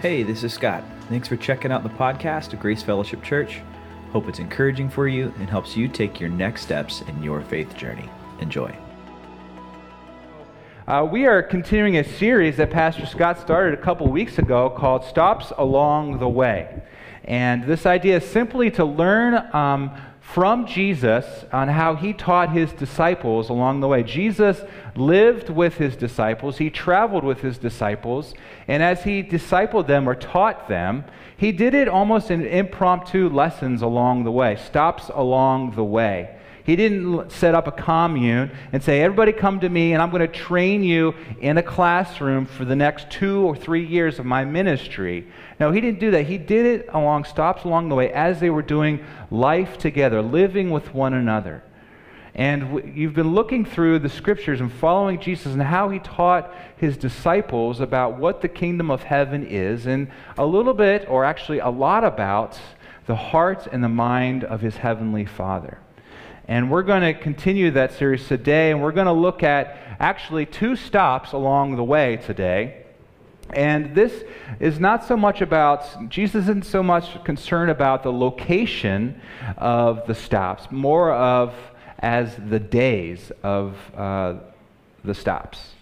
Hey, 0.00 0.22
this 0.22 0.44
is 0.44 0.54
Scott. 0.54 0.82
Thanks 1.10 1.28
for 1.28 1.36
checking 1.36 1.70
out 1.70 1.82
the 1.82 1.90
podcast 1.90 2.54
of 2.54 2.60
Grace 2.60 2.82
Fellowship 2.82 3.22
Church. 3.22 3.60
Hope 4.12 4.30
it's 4.30 4.38
encouraging 4.38 4.88
for 4.88 5.06
you 5.06 5.30
and 5.38 5.50
helps 5.50 5.76
you 5.76 5.88
take 5.88 6.18
your 6.18 6.30
next 6.30 6.62
steps 6.62 7.02
in 7.02 7.22
your 7.22 7.42
faith 7.42 7.76
journey. 7.76 8.08
Enjoy. 8.40 8.74
Uh, 10.88 11.06
we 11.12 11.26
are 11.26 11.42
continuing 11.42 11.98
a 11.98 12.04
series 12.04 12.56
that 12.56 12.70
Pastor 12.70 13.04
Scott 13.04 13.38
started 13.40 13.78
a 13.78 13.82
couple 13.82 14.08
weeks 14.08 14.38
ago 14.38 14.70
called 14.70 15.04
Stops 15.04 15.52
Along 15.58 16.18
the 16.18 16.30
Way. 16.30 16.80
And 17.24 17.64
this 17.64 17.84
idea 17.84 18.16
is 18.16 18.24
simply 18.24 18.70
to 18.70 18.86
learn 18.86 19.54
um, 19.54 19.94
from 20.34 20.66
Jesus 20.66 21.44
on 21.52 21.68
how 21.68 21.96
he 21.96 22.12
taught 22.12 22.50
his 22.50 22.72
disciples 22.72 23.48
along 23.48 23.80
the 23.80 23.88
way. 23.88 24.02
Jesus 24.02 24.62
lived 24.94 25.50
with 25.50 25.74
his 25.74 25.96
disciples, 25.96 26.58
he 26.58 26.70
traveled 26.70 27.24
with 27.24 27.40
his 27.40 27.58
disciples, 27.58 28.34
and 28.68 28.82
as 28.82 29.02
he 29.02 29.22
discipled 29.22 29.86
them 29.86 30.08
or 30.08 30.14
taught 30.14 30.68
them, 30.68 31.04
he 31.36 31.52
did 31.52 31.74
it 31.74 31.88
almost 31.88 32.30
in 32.30 32.46
impromptu 32.46 33.28
lessons 33.28 33.82
along 33.82 34.24
the 34.24 34.30
way, 34.30 34.56
stops 34.56 35.10
along 35.14 35.72
the 35.72 35.84
way. 35.84 36.36
He 36.64 36.76
didn't 36.76 37.32
set 37.32 37.54
up 37.54 37.66
a 37.66 37.72
commune 37.72 38.52
and 38.72 38.82
say, 38.82 39.00
Everybody 39.00 39.32
come 39.32 39.58
to 39.60 39.68
me, 39.68 39.92
and 39.92 40.02
I'm 40.02 40.10
going 40.10 40.20
to 40.20 40.28
train 40.28 40.84
you 40.84 41.14
in 41.40 41.58
a 41.58 41.62
classroom 41.62 42.46
for 42.46 42.64
the 42.64 42.76
next 42.76 43.10
two 43.10 43.40
or 43.40 43.56
three 43.56 43.84
years 43.84 44.18
of 44.18 44.26
my 44.26 44.44
ministry. 44.44 45.26
No, 45.60 45.70
he 45.70 45.82
didn't 45.82 46.00
do 46.00 46.10
that. 46.12 46.26
He 46.26 46.38
did 46.38 46.64
it 46.64 46.88
along 46.88 47.24
stops 47.24 47.64
along 47.64 47.90
the 47.90 47.94
way 47.94 48.10
as 48.10 48.40
they 48.40 48.48
were 48.48 48.62
doing 48.62 49.04
life 49.30 49.76
together, 49.76 50.22
living 50.22 50.70
with 50.70 50.94
one 50.94 51.12
another. 51.12 51.62
And 52.34 52.96
you've 52.96 53.12
been 53.12 53.34
looking 53.34 53.66
through 53.66 53.98
the 53.98 54.08
scriptures 54.08 54.60
and 54.60 54.72
following 54.72 55.20
Jesus 55.20 55.52
and 55.52 55.60
how 55.60 55.90
he 55.90 55.98
taught 55.98 56.54
his 56.78 56.96
disciples 56.96 57.80
about 57.80 58.18
what 58.18 58.40
the 58.40 58.48
kingdom 58.48 58.90
of 58.90 59.02
heaven 59.02 59.46
is, 59.46 59.86
and 59.86 60.08
a 60.38 60.46
little 60.46 60.72
bit, 60.72 61.06
or 61.10 61.26
actually 61.26 61.58
a 61.58 61.68
lot, 61.68 62.04
about 62.04 62.58
the 63.06 63.16
heart 63.16 63.68
and 63.70 63.84
the 63.84 63.88
mind 63.88 64.44
of 64.44 64.62
his 64.62 64.76
heavenly 64.76 65.26
Father. 65.26 65.78
And 66.48 66.70
we're 66.70 66.84
going 66.84 67.02
to 67.02 67.20
continue 67.20 67.70
that 67.72 67.92
series 67.92 68.26
today, 68.26 68.70
and 68.70 68.80
we're 68.80 68.92
going 68.92 69.06
to 69.06 69.12
look 69.12 69.42
at 69.42 69.76
actually 69.98 70.46
two 70.46 70.76
stops 70.76 71.32
along 71.32 71.76
the 71.76 71.84
way 71.84 72.16
today. 72.16 72.86
And 73.52 73.94
this 73.94 74.24
is 74.60 74.78
not 74.78 75.04
so 75.04 75.16
much 75.16 75.40
about, 75.40 76.08
Jesus 76.08 76.44
isn't 76.44 76.64
so 76.64 76.82
much 76.82 77.22
concerned 77.24 77.70
about 77.70 78.02
the 78.02 78.12
location 78.12 79.20
of 79.56 80.06
the 80.06 80.14
stops, 80.14 80.68
more 80.70 81.12
of 81.12 81.54
as 81.98 82.34
the 82.36 82.58
days 82.58 83.30
of 83.42 83.76
uh, 83.96 84.34
the 85.04 85.14
stops. 85.14 85.74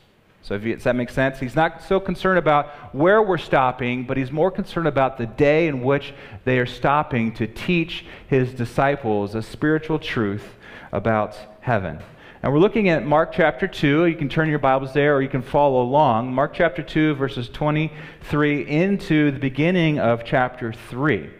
So, 0.43 0.55
you, 0.55 0.75
does 0.75 0.85
that 0.85 0.97
make 0.97 1.11
sense? 1.11 1.39
He's 1.39 1.55
not 1.55 1.83
so 1.83 2.01
concerned 2.01 2.39
about 2.39 2.95
where 2.95 3.23
we're 3.23 3.37
stopping, 3.37 4.05
but 4.05 4.17
he's 4.17 4.33
more 4.33 4.51
concerned 4.51 4.89
about 4.89 5.19
the 5.19 5.27
day 5.27 5.69
in 5.69 5.83
which 5.83 6.15
they 6.45 6.59
are 6.59 6.67
stopping 6.67 7.33
to 7.35 7.47
teach 7.47 8.07
his 8.29 8.55
disciples 8.55 9.35
a 9.35 9.43
spiritual 9.43 9.99
truth 9.99 10.55
about 10.91 11.37
heaven. 11.61 11.99
And 12.41 12.53
we're 12.53 12.61
looking 12.61 12.89
at 12.89 13.05
Mark 13.05 13.33
chapter 13.33 13.67
2. 13.67 14.07
You 14.07 14.15
can 14.15 14.29
turn 14.29 14.49
your 14.49 14.61
Bibles 14.61 14.93
there 14.93 15.17
or 15.17 15.23
you 15.23 15.29
can 15.29 15.43
follow 15.43 15.83
along. 15.83 16.33
Mark 16.33 16.55
chapter 16.55 16.85
2, 16.85 17.17
verses 17.17 17.49
23 17.49 18.65
into 18.65 19.33
the 19.33 19.41
beginning 19.41 19.99
of 19.99 20.25
chapter 20.25 20.73
3. 20.73 21.31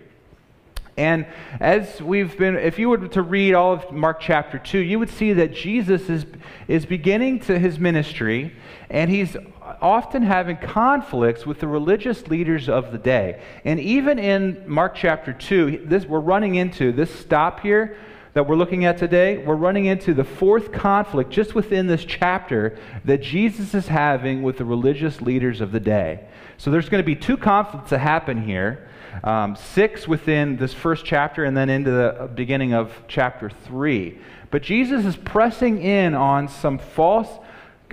And 0.97 1.27
as 1.61 2.03
we've 2.03 2.37
been, 2.37 2.57
if 2.57 2.81
you 2.81 2.89
were 2.89 2.99
to 2.99 3.23
read 3.23 3.55
all 3.55 3.75
of 3.75 3.93
Mark 3.93 4.19
chapter 4.19 4.59
2, 4.59 4.81
you 4.81 4.99
would 4.99 5.11
see 5.11 5.33
that 5.35 5.55
Jesus 5.55 6.11
is, 6.11 6.27
is 6.67 6.85
beginning 6.85 7.39
to 7.41 7.61
his 7.61 7.79
ministry, 7.79 8.53
and 8.91 9.09
he's 9.09 9.37
often 9.81 10.25
having 10.25 10.57
conflicts 10.57 11.47
with 11.47 11.61
the 11.61 11.69
religious 11.69 12.27
leaders 12.27 12.69
of 12.69 12.91
the 12.91 12.99
day. 12.99 13.41
And 13.65 13.79
even 13.79 14.19
in 14.19 14.65
Mark 14.67 14.97
chapter 14.97 15.33
2, 15.33 15.85
this, 15.85 16.07
we're 16.07 16.19
running 16.19 16.57
into 16.57 16.91
this 16.91 17.15
stop 17.15 17.61
here 17.61 17.97
that 18.35 18.47
we're 18.47 18.57
looking 18.57 18.85
at 18.85 18.99
today, 18.99 19.39
we're 19.39 19.57
running 19.57 19.87
into 19.87 20.15
the 20.15 20.25
fourth 20.25 20.73
conflict 20.73 21.31
just 21.31 21.55
within 21.55 21.87
this 21.87 22.05
chapter 22.05 22.79
that 23.05 23.23
Jesus 23.23 23.75
is 23.75 23.89
having 23.89 24.43
with 24.43 24.59
the 24.59 24.65
religious 24.65 25.21
leaders 25.21 25.61
of 25.61 25.73
the 25.73 25.81
day. 25.81 26.27
So 26.57 26.71
there's 26.71 26.89
going 26.89 27.03
to 27.03 27.07
be 27.07 27.17
two 27.17 27.37
conflicts 27.37 27.91
that 27.91 27.99
happen 27.99 28.43
here 28.43 28.89
um, 29.25 29.57
six 29.57 30.07
within 30.07 30.57
this 30.57 30.73
first 30.73 31.05
chapter, 31.05 31.45
and 31.45 31.57
then 31.57 31.69
into 31.69 31.91
the 31.91 32.31
beginning 32.35 32.75
of 32.75 32.93
chapter 33.09 33.51
three. 33.51 34.19
But 34.51 34.63
Jesus 34.63 35.05
is 35.05 35.17
pressing 35.17 35.83
in 35.83 36.15
on 36.15 36.49
some 36.49 36.79
false 36.79 37.29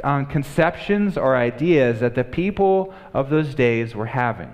um, 0.03 0.25
conceptions 0.25 1.17
or 1.17 1.35
ideas 1.35 1.99
that 2.01 2.15
the 2.15 2.23
people 2.23 2.93
of 3.13 3.29
those 3.29 3.55
days 3.55 3.95
were 3.95 4.05
having. 4.05 4.53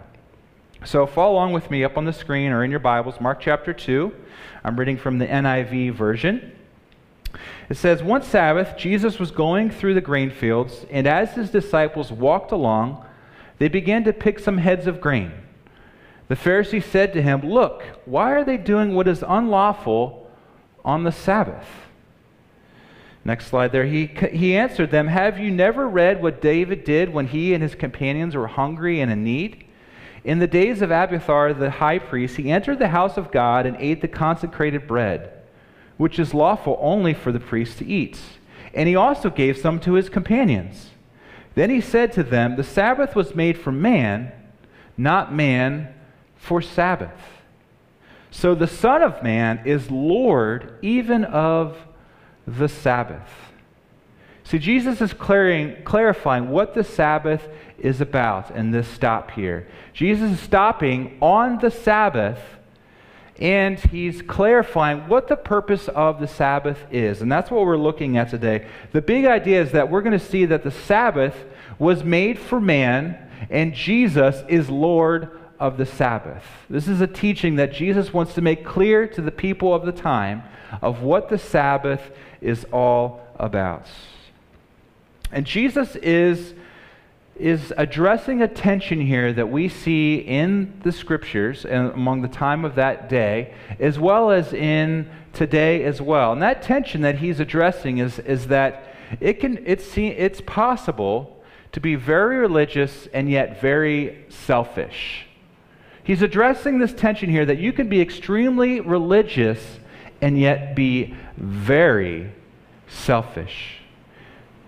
So 0.83 1.05
follow 1.05 1.33
along 1.33 1.53
with 1.53 1.69
me 1.69 1.83
up 1.83 1.95
on 1.95 2.05
the 2.05 2.13
screen 2.13 2.51
or 2.51 2.63
in 2.63 2.71
your 2.71 2.79
Bibles, 2.79 3.21
Mark 3.21 3.39
chapter 3.39 3.71
2. 3.71 4.11
I'm 4.63 4.75
reading 4.79 4.97
from 4.97 5.19
the 5.19 5.27
NIV 5.27 5.93
version. 5.93 6.53
It 7.69 7.77
says, 7.77 8.01
One 8.01 8.23
Sabbath, 8.23 8.75
Jesus 8.77 9.19
was 9.19 9.29
going 9.29 9.69
through 9.69 9.93
the 9.93 10.01
grain 10.01 10.31
fields, 10.31 10.87
and 10.89 11.05
as 11.05 11.33
his 11.33 11.51
disciples 11.51 12.11
walked 12.11 12.51
along, 12.51 13.05
they 13.59 13.67
began 13.67 14.03
to 14.05 14.11
pick 14.11 14.39
some 14.39 14.57
heads 14.57 14.87
of 14.87 14.99
grain. 14.99 15.31
The 16.29 16.35
Pharisee 16.35 16.83
said 16.83 17.13
to 17.13 17.21
him, 17.21 17.41
Look, 17.41 17.83
why 18.05 18.31
are 18.31 18.43
they 18.43 18.57
doing 18.57 18.95
what 18.95 19.07
is 19.07 19.23
unlawful 19.25 20.31
on 20.83 21.03
the 21.03 21.11
Sabbath? 21.11 21.67
Next 23.23 23.47
slide 23.47 23.71
there. 23.71 23.85
He, 23.85 24.07
he 24.07 24.55
answered 24.55 24.89
them, 24.89 25.05
Have 25.05 25.37
you 25.37 25.51
never 25.51 25.87
read 25.87 26.23
what 26.23 26.41
David 26.41 26.83
did 26.83 27.13
when 27.13 27.27
he 27.27 27.53
and 27.53 27.61
his 27.61 27.75
companions 27.75 28.35
were 28.35 28.47
hungry 28.47 28.99
and 28.99 29.11
in 29.11 29.23
need? 29.23 29.65
In 30.23 30.39
the 30.39 30.47
days 30.47 30.81
of 30.81 30.91
Abiathar 30.91 31.53
the 31.53 31.69
high 31.69 31.99
priest, 31.99 32.37
he 32.37 32.51
entered 32.51 32.79
the 32.79 32.89
house 32.89 33.17
of 33.17 33.31
God 33.31 33.65
and 33.65 33.75
ate 33.79 34.01
the 34.01 34.07
consecrated 34.07 34.87
bread, 34.87 35.31
which 35.97 36.19
is 36.19 36.33
lawful 36.33 36.77
only 36.79 37.13
for 37.13 37.31
the 37.31 37.39
priest 37.39 37.79
to 37.79 37.85
eat. 37.85 38.19
And 38.73 38.87
he 38.87 38.95
also 38.95 39.29
gave 39.29 39.57
some 39.57 39.79
to 39.81 39.93
his 39.93 40.09
companions. 40.09 40.91
Then 41.55 41.69
he 41.69 41.81
said 41.81 42.11
to 42.13 42.23
them, 42.23 42.55
The 42.55 42.63
Sabbath 42.63 43.15
was 43.15 43.35
made 43.35 43.57
for 43.57 43.71
man, 43.71 44.31
not 44.95 45.33
man 45.33 45.93
for 46.35 46.61
Sabbath. 46.61 47.19
So 48.29 48.55
the 48.55 48.67
Son 48.67 49.03
of 49.03 49.21
Man 49.21 49.61
is 49.65 49.91
Lord 49.91 50.77
even 50.81 51.25
of 51.25 51.77
the 52.47 52.69
Sabbath. 52.69 53.29
See, 54.43 54.57
Jesus 54.57 55.01
is 55.01 55.13
clarifying 55.13 56.49
what 56.49 56.73
the 56.73 56.83
Sabbath 56.83 57.47
is 57.81 58.01
about 58.01 58.51
in 58.51 58.71
this 58.71 58.87
stop 58.87 59.31
here. 59.31 59.67
Jesus 59.93 60.31
is 60.31 60.39
stopping 60.39 61.17
on 61.21 61.59
the 61.59 61.71
Sabbath 61.71 62.39
and 63.39 63.79
he's 63.79 64.21
clarifying 64.21 65.07
what 65.07 65.27
the 65.27 65.35
purpose 65.35 65.87
of 65.87 66.19
the 66.19 66.27
Sabbath 66.27 66.77
is. 66.91 67.21
And 67.21 67.31
that's 67.31 67.49
what 67.49 67.65
we're 67.65 67.75
looking 67.75 68.17
at 68.17 68.29
today. 68.29 68.67
The 68.91 69.01
big 69.01 69.25
idea 69.25 69.61
is 69.61 69.71
that 69.71 69.89
we're 69.89 70.03
going 70.03 70.17
to 70.17 70.25
see 70.25 70.45
that 70.45 70.63
the 70.63 70.71
Sabbath 70.71 71.35
was 71.79 72.03
made 72.03 72.37
for 72.37 72.61
man 72.61 73.17
and 73.49 73.73
Jesus 73.73 74.43
is 74.47 74.69
Lord 74.69 75.29
of 75.59 75.77
the 75.77 75.85
Sabbath. 75.85 76.43
This 76.69 76.87
is 76.87 77.01
a 77.01 77.07
teaching 77.07 77.55
that 77.55 77.73
Jesus 77.73 78.13
wants 78.13 78.35
to 78.35 78.41
make 78.41 78.65
clear 78.65 79.07
to 79.07 79.21
the 79.21 79.31
people 79.31 79.73
of 79.73 79.85
the 79.85 79.91
time 79.91 80.43
of 80.81 81.01
what 81.01 81.29
the 81.29 81.37
Sabbath 81.37 82.11
is 82.41 82.65
all 82.71 83.27
about. 83.35 83.87
And 85.31 85.45
Jesus 85.45 85.95
is, 85.97 86.53
is 87.41 87.73
addressing 87.75 88.41
a 88.41 88.47
tension 88.47 89.01
here 89.01 89.33
that 89.33 89.49
we 89.49 89.67
see 89.67 90.17
in 90.17 90.79
the 90.83 90.91
scriptures 90.91 91.65
and 91.65 91.91
among 91.91 92.21
the 92.21 92.27
time 92.27 92.63
of 92.63 92.75
that 92.75 93.09
day, 93.09 93.53
as 93.79 93.97
well 93.97 94.31
as 94.31 94.53
in 94.53 95.09
today 95.33 95.83
as 95.83 96.01
well. 96.01 96.31
And 96.33 96.41
that 96.41 96.61
tension 96.61 97.01
that 97.01 97.17
he's 97.17 97.39
addressing 97.39 97.97
is, 97.97 98.19
is 98.19 98.47
that 98.47 98.93
it 99.19 99.39
can, 99.39 99.63
it's, 99.65 99.97
it's 99.97 100.41
possible 100.41 101.43
to 101.71 101.79
be 101.79 101.95
very 101.95 102.37
religious 102.37 103.07
and 103.13 103.29
yet 103.29 103.59
very 103.59 104.25
selfish. 104.29 105.25
He's 106.03 106.21
addressing 106.21 106.79
this 106.79 106.93
tension 106.93 107.29
here 107.29 107.45
that 107.45 107.57
you 107.57 107.73
can 107.73 107.89
be 107.89 108.01
extremely 108.01 108.79
religious 108.79 109.79
and 110.21 110.39
yet 110.39 110.75
be 110.75 111.15
very 111.37 112.31
selfish. 112.87 113.80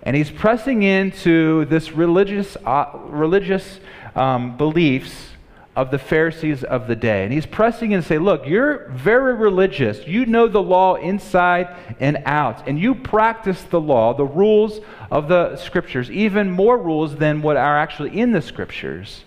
And 0.04 0.16
he's 0.16 0.30
pressing 0.30 0.84
into 0.84 1.66
this 1.66 1.94
religious, 1.94 2.58
uh, 2.66 2.92
religious 3.06 3.80
um, 4.16 4.58
beliefs 4.58 5.30
of 5.76 5.90
the 5.90 5.98
Pharisees 5.98 6.64
of 6.64 6.88
the 6.88 6.96
day. 6.96 7.24
And 7.24 7.34
he's 7.34 7.48
pressing 7.48 7.92
in 7.92 7.98
and 7.98 8.06
say, 8.06 8.20
look, 8.20 8.46
you're 8.46 8.90
very 8.90 9.34
religious. 9.34 10.06
You 10.06 10.26
know 10.26 10.48
the 10.48 10.62
law 10.62 10.96
inside 10.96 11.76
and 12.00 12.22
out. 12.26 12.68
And 12.68 12.78
you 12.78 12.94
practice 12.94 13.64
the 13.64 13.82
law, 13.82 14.14
the 14.14 14.26
rules 14.26 14.82
of 15.10 15.30
the 15.30 15.56
scriptures, 15.56 16.12
even 16.12 16.52
more 16.52 16.78
rules 16.78 17.16
than 17.16 17.42
what 17.42 17.58
are 17.58 17.78
actually 17.80 18.20
in 18.20 18.34
the 18.34 18.42
scriptures 18.42 19.24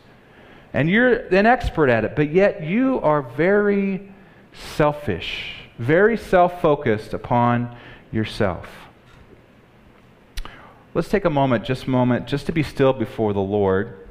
and 0.76 0.90
you're 0.90 1.14
an 1.28 1.46
expert 1.46 1.88
at 1.88 2.04
it, 2.04 2.14
but 2.14 2.30
yet 2.30 2.62
you 2.62 3.00
are 3.00 3.22
very 3.22 4.12
selfish, 4.52 5.54
very 5.78 6.18
self 6.18 6.60
focused 6.60 7.14
upon 7.14 7.74
yourself. 8.12 8.68
Let's 10.96 11.10
take 11.10 11.26
a 11.26 11.30
moment, 11.30 11.62
just 11.62 11.84
a 11.84 11.90
moment, 11.90 12.26
just 12.26 12.46
to 12.46 12.52
be 12.52 12.62
still 12.62 12.94
before 12.94 13.34
the 13.34 13.38
Lord. 13.38 14.08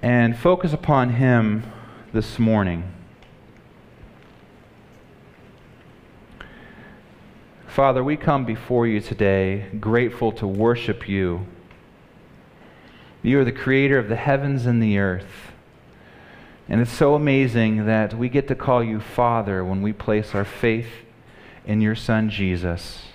and 0.00 0.38
focus 0.38 0.72
upon 0.72 1.14
Him 1.14 1.64
this 2.12 2.38
morning. 2.38 2.84
Father, 7.66 8.04
we 8.04 8.16
come 8.16 8.44
before 8.44 8.86
you 8.86 9.00
today 9.00 9.66
grateful 9.80 10.30
to 10.34 10.46
worship 10.46 11.08
you. 11.08 11.48
You 13.24 13.40
are 13.40 13.44
the 13.44 13.50
creator 13.50 13.98
of 13.98 14.08
the 14.08 14.14
heavens 14.14 14.66
and 14.66 14.80
the 14.80 14.98
earth. 14.98 15.50
And 16.68 16.80
it's 16.80 16.92
so 16.92 17.16
amazing 17.16 17.86
that 17.86 18.14
we 18.14 18.28
get 18.28 18.46
to 18.46 18.54
call 18.54 18.84
you 18.84 19.00
Father 19.00 19.64
when 19.64 19.82
we 19.82 19.92
place 19.92 20.32
our 20.32 20.44
faith 20.44 20.90
in 21.66 21.80
your 21.80 21.96
Son, 21.96 22.30
Jesus. 22.30 23.09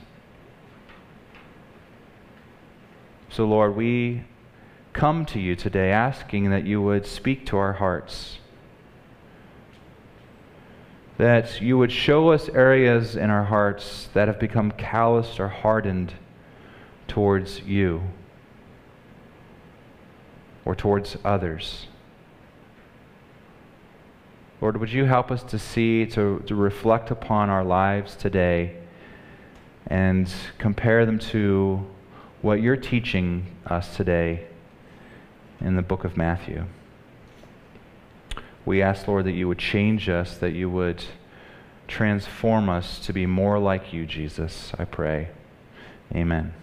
So, 3.36 3.44
Lord, 3.44 3.76
we 3.76 4.24
come 4.94 5.26
to 5.26 5.42
you 5.42 5.58
today 5.58 5.92
asking 5.92 6.52
that 6.52 6.66
you 6.66 6.82
would 6.82 7.06
speak 7.06 7.46
to 7.48 7.58
our 7.58 7.74
hearts, 7.74 8.38
that 11.18 11.60
you 11.60 11.78
would 11.78 11.92
show 11.92 12.30
us 12.30 12.48
areas 12.48 13.18
in 13.18 13.30
our 13.30 13.44
hearts 13.44 14.08
that 14.14 14.30
have 14.30 14.40
become 14.40 14.72
calloused 14.72 15.42
or 15.42 15.50
hardened 15.50 16.14
towards 17.10 17.60
you 17.64 18.04
or 20.64 20.74
towards 20.74 21.18
others. 21.26 21.88
Lord, 24.62 24.78
would 24.78 24.94
you 24.94 25.04
help 25.04 25.30
us 25.30 25.44
to 25.44 25.60
see, 25.60 26.06
to, 26.06 26.42
to 26.48 26.56
reflect 26.56 27.12
upon 27.12 27.50
our 27.50 27.66
lives 27.66 28.16
today 28.16 28.78
and 29.88 30.34
compare 30.58 31.06
them 31.06 31.20
to 31.20 31.86
what 32.46 32.62
you're 32.62 32.78
teaching 32.78 33.44
us 33.66 33.96
today 33.96 34.46
in 35.62 35.76
the 35.76 35.82
book 35.82 36.04
of 36.04 36.16
Matthew. 36.16 36.64
We 38.68 38.84
ask, 38.84 39.08
Lord, 39.08 39.26
that 39.26 39.32
you 39.32 39.48
would 39.48 39.58
change 39.58 40.10
us, 40.10 40.38
that 40.38 40.52
you 40.52 40.70
would 40.70 41.04
transform 41.88 42.70
us 42.70 43.00
to 43.00 43.14
be 43.14 43.26
more 43.26 43.58
like 43.58 43.94
you, 43.94 44.06
Jesus, 44.06 44.72
I 44.78 44.86
pray. 44.86 45.30
Amen. 46.14 46.54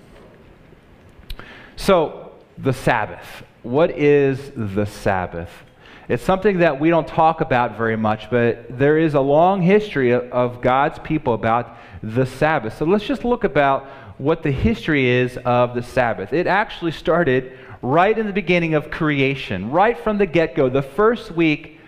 So, 1.75 2.31
the 2.57 2.73
Sabbath. 2.73 3.43
What 3.65 3.91
is 3.99 4.53
the 4.55 4.87
Sabbath? 4.87 5.51
It's 6.09 6.23
something 6.23 6.59
that 6.59 6.79
we 6.79 6.91
don't 6.91 7.09
talk 7.09 7.41
about 7.41 7.77
very 7.77 7.97
much, 7.97 8.31
but 8.31 8.79
there 8.79 8.99
is 8.99 9.15
a 9.15 9.21
long 9.21 9.63
history 9.63 10.15
of 10.15 10.61
God's 10.61 11.01
people 11.01 11.35
about 11.35 11.77
the 12.03 12.27
Sabbath. 12.27 12.77
So 12.77 12.85
let's 12.85 13.05
just 13.05 13.25
look 13.25 13.45
about 13.45 13.89
what 14.19 14.43
the 14.43 14.51
history 14.51 15.09
is 15.09 15.37
of 15.45 15.75
the 15.75 15.83
Sabbath. 15.83 16.33
It 16.33 16.47
actually 16.47 16.93
started 16.93 17.59
right 17.83 18.17
in 18.17 18.27
the 18.27 18.33
beginning 18.33 18.75
of 18.75 18.91
creation, 18.91 19.71
right 19.71 19.99
from 19.99 20.19
the 20.19 20.27
get 20.27 20.55
go, 20.55 20.69
the 20.69 20.83
first 20.83 21.33
week 21.33 21.81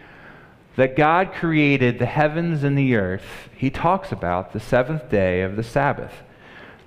that 0.77 0.97
God 0.97 1.33
created 1.33 1.99
the 1.99 2.07
heavens 2.07 2.65
and 2.65 2.77
the 2.77 2.97
earth, 2.97 3.49
he 3.57 3.71
talks 3.71 4.11
about 4.11 4.53
the 4.53 4.61
seventh 4.61 5.09
day 5.09 5.43
of 5.43 5.57
the 5.57 5.63
Sabbath. 5.63 6.13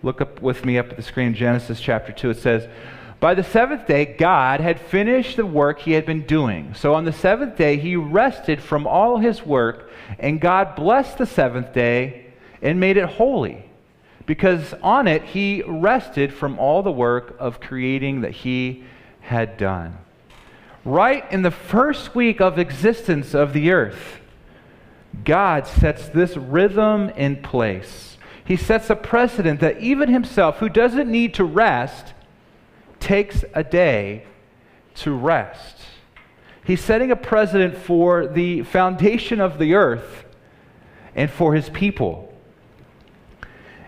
Look 0.03 0.21
up 0.21 0.41
with 0.41 0.65
me 0.65 0.77
up 0.77 0.89
at 0.89 0.97
the 0.97 1.01
screen, 1.01 1.33
Genesis 1.33 1.79
chapter 1.79 2.11
2. 2.11 2.31
It 2.31 2.37
says, 2.37 2.67
By 3.19 3.33
the 3.33 3.43
seventh 3.43 3.87
day, 3.87 4.05
God 4.05 4.59
had 4.59 4.79
finished 4.79 5.37
the 5.37 5.45
work 5.45 5.79
he 5.79 5.93
had 5.93 6.05
been 6.05 6.25
doing. 6.25 6.73
So 6.73 6.93
on 6.93 7.05
the 7.05 7.13
seventh 7.13 7.55
day, 7.55 7.77
he 7.77 7.95
rested 7.95 8.61
from 8.61 8.85
all 8.85 9.17
his 9.17 9.45
work, 9.45 9.89
and 10.19 10.41
God 10.41 10.75
blessed 10.75 11.17
the 11.17 11.25
seventh 11.25 11.73
day 11.73 12.25
and 12.61 12.79
made 12.79 12.97
it 12.97 13.05
holy, 13.05 13.66
because 14.27 14.75
on 14.83 15.07
it 15.07 15.23
he 15.23 15.63
rested 15.65 16.31
from 16.31 16.59
all 16.59 16.83
the 16.83 16.91
work 16.91 17.35
of 17.39 17.59
creating 17.59 18.21
that 18.21 18.31
he 18.31 18.83
had 19.21 19.57
done. 19.57 19.97
Right 20.85 21.29
in 21.31 21.41
the 21.41 21.51
first 21.51 22.13
week 22.13 22.39
of 22.39 22.59
existence 22.59 23.33
of 23.33 23.53
the 23.53 23.71
earth, 23.71 24.19
God 25.23 25.65
sets 25.65 26.09
this 26.09 26.37
rhythm 26.37 27.09
in 27.09 27.37
place. 27.41 28.17
He 28.45 28.55
sets 28.55 28.89
a 28.89 28.95
precedent 28.95 29.59
that 29.61 29.79
even 29.79 30.09
himself, 30.09 30.57
who 30.57 30.69
doesn't 30.69 31.09
need 31.09 31.33
to 31.33 31.43
rest, 31.43 32.13
takes 32.99 33.43
a 33.53 33.63
day 33.63 34.25
to 34.95 35.11
rest. 35.11 35.77
He's 36.65 36.83
setting 36.83 37.11
a 37.11 37.15
precedent 37.15 37.77
for 37.77 38.27
the 38.27 38.63
foundation 38.63 39.39
of 39.39 39.57
the 39.57 39.73
earth 39.73 40.25
and 41.15 41.31
for 41.31 41.53
his 41.53 41.69
people. 41.69 42.26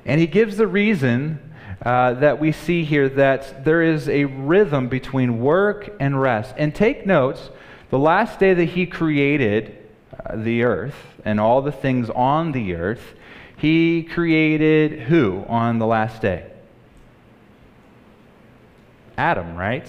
And 0.05 0.19
he 0.19 0.27
gives 0.27 0.57
the 0.57 0.67
reason 0.67 1.39
uh, 1.85 2.13
that 2.15 2.39
we 2.39 2.51
see 2.51 2.83
here 2.83 3.07
that 3.09 3.63
there 3.63 3.81
is 3.81 4.09
a 4.09 4.25
rhythm 4.25 4.87
between 4.89 5.39
work 5.39 5.95
and 5.99 6.19
rest. 6.19 6.53
And 6.57 6.75
take 6.75 7.05
notes 7.05 7.49
the 7.89 7.99
last 7.99 8.39
day 8.39 8.53
that 8.53 8.65
he 8.65 8.85
created 8.85 9.77
uh, 10.13 10.35
the 10.35 10.63
earth 10.63 10.95
and 11.23 11.39
all 11.39 11.61
the 11.61 11.71
things 11.71 12.09
on 12.09 12.51
the 12.51 12.75
earth, 12.75 13.13
he 13.57 14.03
created 14.03 15.01
who 15.01 15.43
on 15.47 15.79
the 15.79 15.85
last 15.85 16.21
day? 16.21 16.45
Adam, 19.17 19.55
right? 19.55 19.87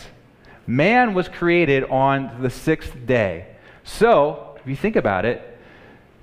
Man 0.67 1.15
was 1.15 1.29
created 1.29 1.85
on 1.85 2.43
the 2.43 2.51
sixth 2.51 2.95
day. 3.07 3.47
So, 3.85 4.57
if 4.61 4.69
you 4.69 4.77
think 4.77 4.97
about 4.97 5.25
it, 5.25 5.59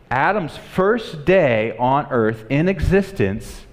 Adam's 0.10 0.56
first 0.56 1.26
day 1.26 1.76
on 1.78 2.08
earth 2.12 2.46
in 2.50 2.70
existence 2.70 3.66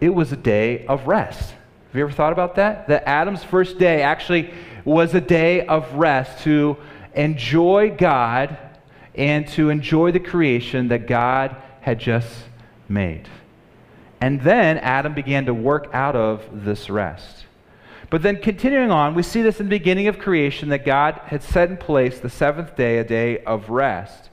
it 0.00 0.10
was 0.10 0.32
a 0.32 0.36
day 0.36 0.86
of 0.86 1.06
rest. 1.06 1.50
Have 1.50 1.96
you 1.96 2.02
ever 2.02 2.12
thought 2.12 2.32
about 2.32 2.56
that? 2.56 2.88
That 2.88 3.08
Adam's 3.08 3.42
first 3.42 3.78
day 3.78 4.02
actually 4.02 4.52
was 4.84 5.14
a 5.14 5.20
day 5.20 5.66
of 5.66 5.92
rest 5.94 6.44
to 6.44 6.76
enjoy 7.14 7.94
God 7.96 8.56
and 9.14 9.48
to 9.48 9.70
enjoy 9.70 10.12
the 10.12 10.20
creation 10.20 10.88
that 10.88 11.06
God 11.06 11.56
had 11.80 11.98
just 11.98 12.44
made. 12.88 13.28
And 14.20 14.40
then 14.42 14.78
Adam 14.78 15.14
began 15.14 15.46
to 15.46 15.54
work 15.54 15.88
out 15.92 16.16
of 16.16 16.64
this 16.64 16.90
rest. 16.90 17.46
But 18.10 18.22
then 18.22 18.40
continuing 18.40 18.90
on, 18.90 19.14
we 19.14 19.22
see 19.22 19.42
this 19.42 19.60
in 19.60 19.66
the 19.66 19.70
beginning 19.70 20.08
of 20.08 20.18
creation 20.18 20.70
that 20.70 20.84
God 20.84 21.20
had 21.26 21.42
set 21.42 21.70
in 21.70 21.76
place 21.76 22.18
the 22.18 22.30
seventh 22.30 22.74
day, 22.76 22.98
a 22.98 23.04
day 23.04 23.42
of 23.44 23.68
rest. 23.70 24.30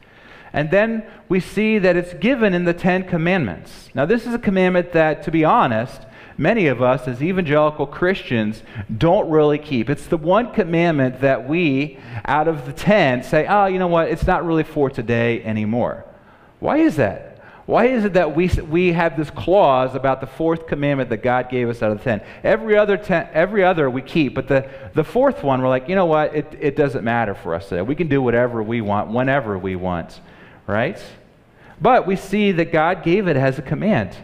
And 0.56 0.72
then 0.72 1.04
we 1.28 1.42
see 1.42 1.80
that 1.80 1.98
it's 1.98 2.14
given 2.14 2.54
in 2.54 2.64
the 2.64 2.74
Ten 2.74 3.04
Commandments. 3.04 3.90
Now, 3.94 4.06
this 4.06 4.26
is 4.26 4.34
a 4.34 4.40
commandment 4.40 4.94
that, 4.94 5.22
to 5.24 5.32
be 5.32 5.44
honest, 5.44 6.02
many 6.38 6.68
of 6.68 6.82
us 6.82 7.10
as 7.10 7.22
evangelical 7.22 7.86
Christians 7.86 8.64
don't 8.98 9.30
really 9.30 9.60
keep. 9.60 9.90
It's 9.90 10.08
the 10.08 10.16
one 10.16 10.54
commandment 10.54 11.20
that 11.20 11.46
we, 11.46 12.00
out 12.24 12.48
of 12.48 12.66
the 12.66 12.72
ten, 12.72 13.22
say, 13.22 13.46
oh, 13.48 13.66
you 13.66 13.80
know 13.80 13.88
what, 13.88 14.08
it's 14.08 14.26
not 14.26 14.46
really 14.46 14.64
for 14.64 14.90
today 14.90 15.44
anymore. 15.44 16.06
Why 16.62 16.78
is 16.78 16.96
that? 16.96 17.34
Why 17.66 17.88
is 17.88 18.06
it 18.06 18.14
that 18.14 18.34
we, 18.34 18.48
we 18.48 18.94
have 18.94 19.18
this 19.18 19.32
clause 19.32 19.94
about 19.94 20.22
the 20.22 20.28
fourth 20.28 20.68
commandment 20.68 21.10
that 21.10 21.22
God 21.22 21.50
gave 21.50 21.68
us 21.68 21.82
out 21.82 21.92
of 21.92 21.98
the 21.98 22.04
ten? 22.06 22.22
Every 22.46 22.78
other, 22.78 22.96
ten, 22.96 23.28
every 23.34 23.66
other 23.66 23.90
we 23.90 24.02
keep, 24.02 24.34
but 24.34 24.48
the, 24.48 24.70
the 24.94 25.04
fourth 25.04 25.44
one, 25.44 25.62
we're 25.62 25.68
like, 25.68 25.90
you 25.90 25.96
know 25.96 26.06
what, 26.06 26.34
it, 26.34 26.58
it 26.62 26.76
doesn't 26.78 27.04
matter 27.04 27.36
for 27.36 27.56
us 27.56 27.68
today. 27.68 27.82
We 27.82 27.96
can 27.96 28.08
do 28.08 28.22
whatever 28.22 28.64
we 28.64 28.80
want, 28.80 29.10
whenever 29.10 29.58
we 29.58 29.76
want 29.76 30.22
right? 30.68 31.02
But 31.82 32.08
we 32.08 32.16
see 32.16 32.52
that 32.54 32.72
God 32.72 33.04
gave 33.04 33.28
it 33.28 33.38
as 33.38 33.60
a 33.60 33.62
command. 33.62 34.16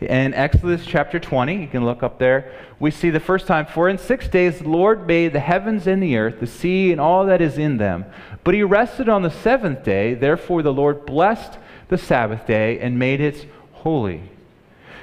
In 0.00 0.34
Exodus 0.34 0.84
chapter 0.84 1.18
20, 1.18 1.62
you 1.62 1.68
can 1.68 1.84
look 1.84 2.02
up 2.02 2.18
there, 2.18 2.52
we 2.80 2.90
see 2.90 3.10
the 3.10 3.20
first 3.20 3.46
time, 3.46 3.66
For 3.66 3.88
in 3.88 3.96
six 3.96 4.28
days 4.28 4.58
the 4.58 4.68
Lord 4.68 5.06
made 5.06 5.32
the 5.32 5.40
heavens 5.40 5.86
and 5.86 6.02
the 6.02 6.16
earth, 6.16 6.40
the 6.40 6.46
sea, 6.46 6.90
and 6.92 7.00
all 7.00 7.24
that 7.26 7.40
is 7.40 7.56
in 7.56 7.78
them. 7.78 8.04
But 8.42 8.54
he 8.54 8.62
rested 8.62 9.08
on 9.08 9.22
the 9.22 9.30
seventh 9.30 9.84
day. 9.84 10.14
Therefore 10.14 10.62
the 10.62 10.72
Lord 10.72 11.06
blessed 11.06 11.58
the 11.88 11.96
Sabbath 11.96 12.46
day 12.46 12.78
and 12.80 12.98
made 12.98 13.20
it 13.20 13.48
holy. 13.72 14.22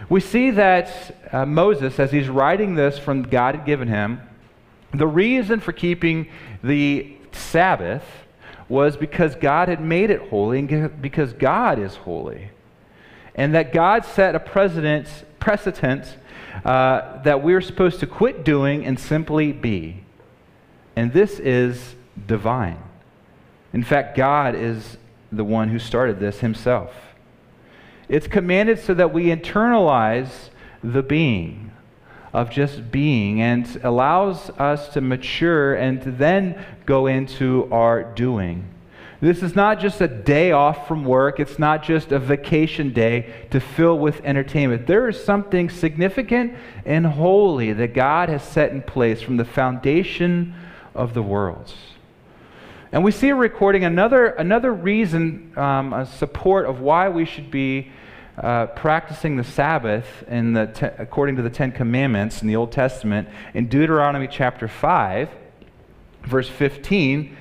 We 0.10 0.20
see 0.20 0.52
that 0.52 1.18
uh, 1.32 1.46
Moses, 1.46 2.00
as 2.00 2.12
he's 2.12 2.28
writing 2.28 2.76
this 2.76 3.00
from 3.00 3.24
God 3.24 3.56
had 3.56 3.66
given 3.66 3.88
him, 3.88 4.22
the 4.94 5.08
reason 5.08 5.62
for 5.62 5.72
keeping 5.72 6.28
the 6.62 7.16
Sabbath 7.32 8.04
was 8.72 8.96
because 8.96 9.36
God 9.36 9.68
had 9.68 9.82
made 9.82 10.10
it 10.10 10.30
holy 10.30 10.60
and 10.60 11.02
because 11.02 11.34
God 11.34 11.78
is 11.78 11.98
holy. 11.98 12.52
And 13.36 13.54
that 13.54 13.74
God 13.74 14.06
set 14.06 14.34
a 14.34 14.40
precedent, 14.40 15.08
precedent 15.42 16.16
uh, 16.64 17.22
that 17.24 17.44
we're 17.44 17.60
supposed 17.60 18.00
to 18.00 18.08
quit 18.08 18.46
doing 18.46 18.86
and 18.86 18.98
simply 18.98 19.52
be. 19.52 20.06
And 20.96 21.12
this 21.12 21.38
is 21.40 21.96
divine. 22.26 22.82
In 23.74 23.84
fact, 23.84 24.16
God 24.16 24.56
is 24.56 24.98
the 25.34 25.44
one 25.44 25.68
who 25.68 25.78
started 25.78 26.22
this 26.22 26.40
himself. 26.40 26.94
It's 28.08 28.28
commanded 28.28 28.80
so 28.80 28.94
that 28.94 29.12
we 29.12 29.26
internalize 29.26 30.50
the 30.82 31.04
being 31.04 31.72
of 32.34 32.50
just 32.50 32.92
being 32.92 33.42
and 33.42 33.80
allows 33.84 34.50
us 34.52 34.90
to 34.90 35.02
mature 35.02 35.76
and 35.76 36.02
to 36.02 36.12
then 36.12 36.64
go 36.86 37.08
into 37.08 37.68
our 37.72 38.04
doing. 38.04 38.68
This 39.22 39.44
is 39.44 39.56
not 39.56 39.80
just 39.80 40.02
a 40.02 40.08
day 40.08 40.52
off 40.52 40.88
from 40.88 41.06
work. 41.06 41.40
It's 41.40 41.60
not 41.60 41.84
just 41.84 42.12
a 42.12 42.18
vacation 42.18 42.92
day 42.92 43.32
to 43.52 43.60
fill 43.60 44.00
with 44.00 44.20
entertainment. 44.26 44.88
There 44.88 45.08
is 45.08 45.24
something 45.24 45.70
significant 45.70 46.56
and 46.86 47.06
holy 47.06 47.72
that 47.74 47.94
God 47.94 48.30
has 48.30 48.42
set 48.44 48.72
in 48.72 48.82
place 48.82 49.22
from 49.22 49.38
the 49.38 49.46
foundation 49.46 50.56
of 50.96 51.14
the 51.14 51.22
world. 51.22 51.72
And 52.92 53.04
we 53.04 53.12
see 53.12 53.30
a 53.30 53.36
recording, 53.36 53.86
another, 53.86 54.26
another 54.26 54.74
reason, 54.74 55.54
um, 55.56 55.94
a 55.94 56.06
support 56.06 56.66
of 56.66 56.82
why 56.82 57.08
we 57.08 57.26
should 57.26 57.52
be 57.52 57.92
uh, 58.38 58.68
practicing 58.68 59.36
the 59.36 59.44
Sabbath 59.44 60.06
in 60.28 60.54
the 60.54 60.68
te- 60.68 60.86
according 60.98 61.36
to 61.36 61.42
the 61.42 61.50
Ten 61.50 61.72
Commandments 61.72 62.42
in 62.42 62.48
the 62.48 62.56
Old 62.56 62.72
Testament 62.72 63.28
in 63.54 63.68
Deuteronomy 63.68 64.28
chapter 64.28 64.68
5, 64.68 65.30
verse 66.24 66.50
15. 66.50 67.38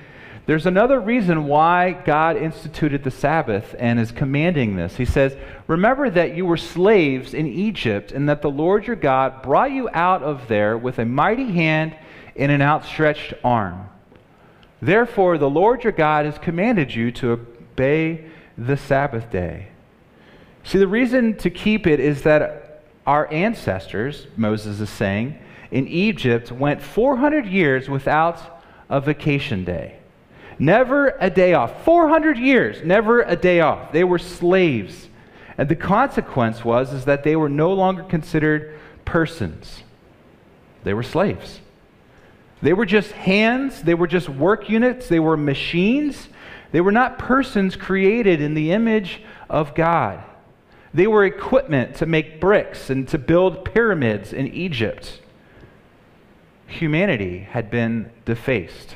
There's 0.47 0.65
another 0.65 0.99
reason 0.99 1.45
why 1.45 1.91
God 1.93 2.35
instituted 2.35 3.03
the 3.03 3.11
Sabbath 3.11 3.75
and 3.79 3.99
is 3.99 4.11
commanding 4.11 4.75
this. 4.75 4.97
He 4.97 5.05
says, 5.05 5.35
Remember 5.67 6.09
that 6.09 6.35
you 6.35 6.45
were 6.45 6.57
slaves 6.57 7.33
in 7.33 7.47
Egypt, 7.47 8.11
and 8.11 8.27
that 8.27 8.41
the 8.41 8.49
Lord 8.49 8.87
your 8.87 8.95
God 8.95 9.43
brought 9.43 9.71
you 9.71 9.87
out 9.93 10.23
of 10.23 10.47
there 10.47 10.77
with 10.77 10.99
a 10.99 11.05
mighty 11.05 11.51
hand 11.51 11.95
and 12.35 12.51
an 12.51 12.61
outstretched 12.61 13.33
arm. 13.43 13.87
Therefore, 14.81 15.37
the 15.37 15.49
Lord 15.49 15.83
your 15.83 15.93
God 15.93 16.25
has 16.25 16.37
commanded 16.39 16.93
you 16.93 17.11
to 17.13 17.31
obey 17.31 18.25
the 18.57 18.77
Sabbath 18.77 19.31
day. 19.31 19.70
See, 20.63 20.77
the 20.77 20.87
reason 20.87 21.35
to 21.37 21.49
keep 21.49 21.87
it 21.87 21.99
is 21.99 22.21
that 22.23 22.83
our 23.05 23.31
ancestors, 23.31 24.27
Moses 24.37 24.79
is 24.79 24.89
saying, 24.89 25.37
in 25.71 25.87
Egypt 25.87 26.51
went 26.51 26.81
400 26.81 27.45
years 27.45 27.89
without 27.89 28.63
a 28.89 29.01
vacation 29.01 29.63
day. 29.63 29.97
Never 30.59 31.15
a 31.19 31.29
day 31.29 31.53
off. 31.53 31.83
400 31.83 32.37
years, 32.37 32.83
never 32.83 33.21
a 33.21 33.35
day 33.35 33.61
off. 33.61 33.91
They 33.91 34.03
were 34.03 34.19
slaves. 34.19 35.07
And 35.57 35.67
the 35.67 35.75
consequence 35.75 36.63
was 36.63 36.93
is 36.93 37.05
that 37.05 37.23
they 37.23 37.35
were 37.35 37.49
no 37.49 37.73
longer 37.73 38.03
considered 38.03 38.77
persons. 39.05 39.83
They 40.83 40.93
were 40.93 41.03
slaves. 41.03 41.61
They 42.61 42.73
were 42.73 42.85
just 42.85 43.11
hands, 43.11 43.81
they 43.81 43.95
were 43.95 44.07
just 44.07 44.29
work 44.29 44.69
units, 44.69 45.07
they 45.07 45.19
were 45.19 45.35
machines. 45.35 46.27
They 46.71 46.81
were 46.81 46.91
not 46.91 47.19
persons 47.19 47.75
created 47.75 48.41
in 48.41 48.53
the 48.53 48.71
image 48.71 49.21
of 49.49 49.75
God. 49.75 50.23
They 50.93 51.07
were 51.07 51.25
equipment 51.25 51.95
to 51.97 52.05
make 52.05 52.39
bricks 52.39 52.89
and 52.89 53.07
to 53.09 53.17
build 53.17 53.65
pyramids 53.65 54.33
in 54.33 54.47
Egypt. 54.47 55.21
Humanity 56.67 57.39
had 57.39 57.71
been 57.71 58.11
defaced. 58.25 58.95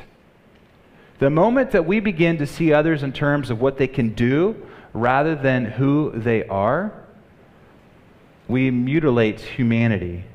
The 1.20 1.30
moment 1.30 1.72
that 1.72 1.86
we 1.86 2.02
begin 2.02 2.38
to 2.40 2.48
see 2.48 2.74
others 2.74 3.02
in 3.02 3.14
terms 3.14 3.50
of 3.50 3.62
what 3.62 3.78
they 3.78 3.88
can 3.88 4.14
do 4.14 4.68
rather 4.94 5.36
than 5.36 5.66
who 5.66 6.12
they 6.14 6.46
are, 6.48 6.92
we 8.48 8.70
mutilate 8.70 9.40
humanity 9.40 10.26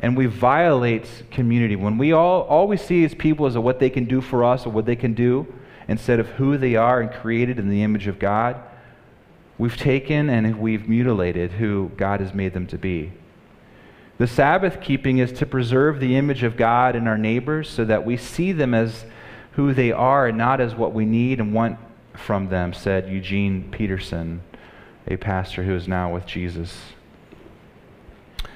and 0.00 0.16
we 0.16 0.26
violate 0.26 1.06
community. 1.30 1.76
When 1.76 1.98
we 1.98 2.12
all, 2.12 2.42
all 2.42 2.66
we 2.66 2.76
see 2.76 3.04
is 3.04 3.14
people 3.14 3.46
as 3.46 3.56
what 3.56 3.78
they 3.78 3.90
can 3.90 4.06
do 4.06 4.20
for 4.20 4.42
us 4.42 4.66
or 4.66 4.70
what 4.70 4.86
they 4.86 4.96
can 4.96 5.14
do 5.14 5.46
instead 5.86 6.18
of 6.18 6.28
who 6.30 6.56
they 6.56 6.74
are 6.74 7.00
and 7.00 7.10
created 7.10 7.58
in 7.58 7.68
the 7.68 7.82
image 7.82 8.06
of 8.06 8.18
God, 8.18 8.56
we've 9.62 9.76
taken 9.76 10.28
and 10.28 10.58
we've 10.58 10.88
mutilated 10.88 11.52
who 11.52 11.88
God 11.96 12.18
has 12.18 12.34
made 12.34 12.52
them 12.52 12.66
to 12.66 12.76
be. 12.76 13.12
The 14.18 14.26
Sabbath 14.26 14.80
keeping 14.80 15.18
is 15.18 15.30
to 15.34 15.46
preserve 15.46 16.00
the 16.00 16.16
image 16.16 16.42
of 16.42 16.56
God 16.56 16.96
in 16.96 17.06
our 17.06 17.16
neighbors 17.16 17.70
so 17.70 17.84
that 17.84 18.04
we 18.04 18.16
see 18.16 18.50
them 18.50 18.74
as 18.74 19.04
who 19.52 19.72
they 19.72 19.92
are 19.92 20.26
and 20.26 20.36
not 20.36 20.60
as 20.60 20.74
what 20.74 20.92
we 20.92 21.04
need 21.04 21.38
and 21.38 21.54
want 21.54 21.78
from 22.14 22.48
them, 22.48 22.72
said 22.72 23.08
Eugene 23.08 23.70
Peterson, 23.70 24.42
a 25.06 25.16
pastor 25.16 25.62
who 25.62 25.76
is 25.76 25.86
now 25.86 26.12
with 26.12 26.26
Jesus. 26.26 26.76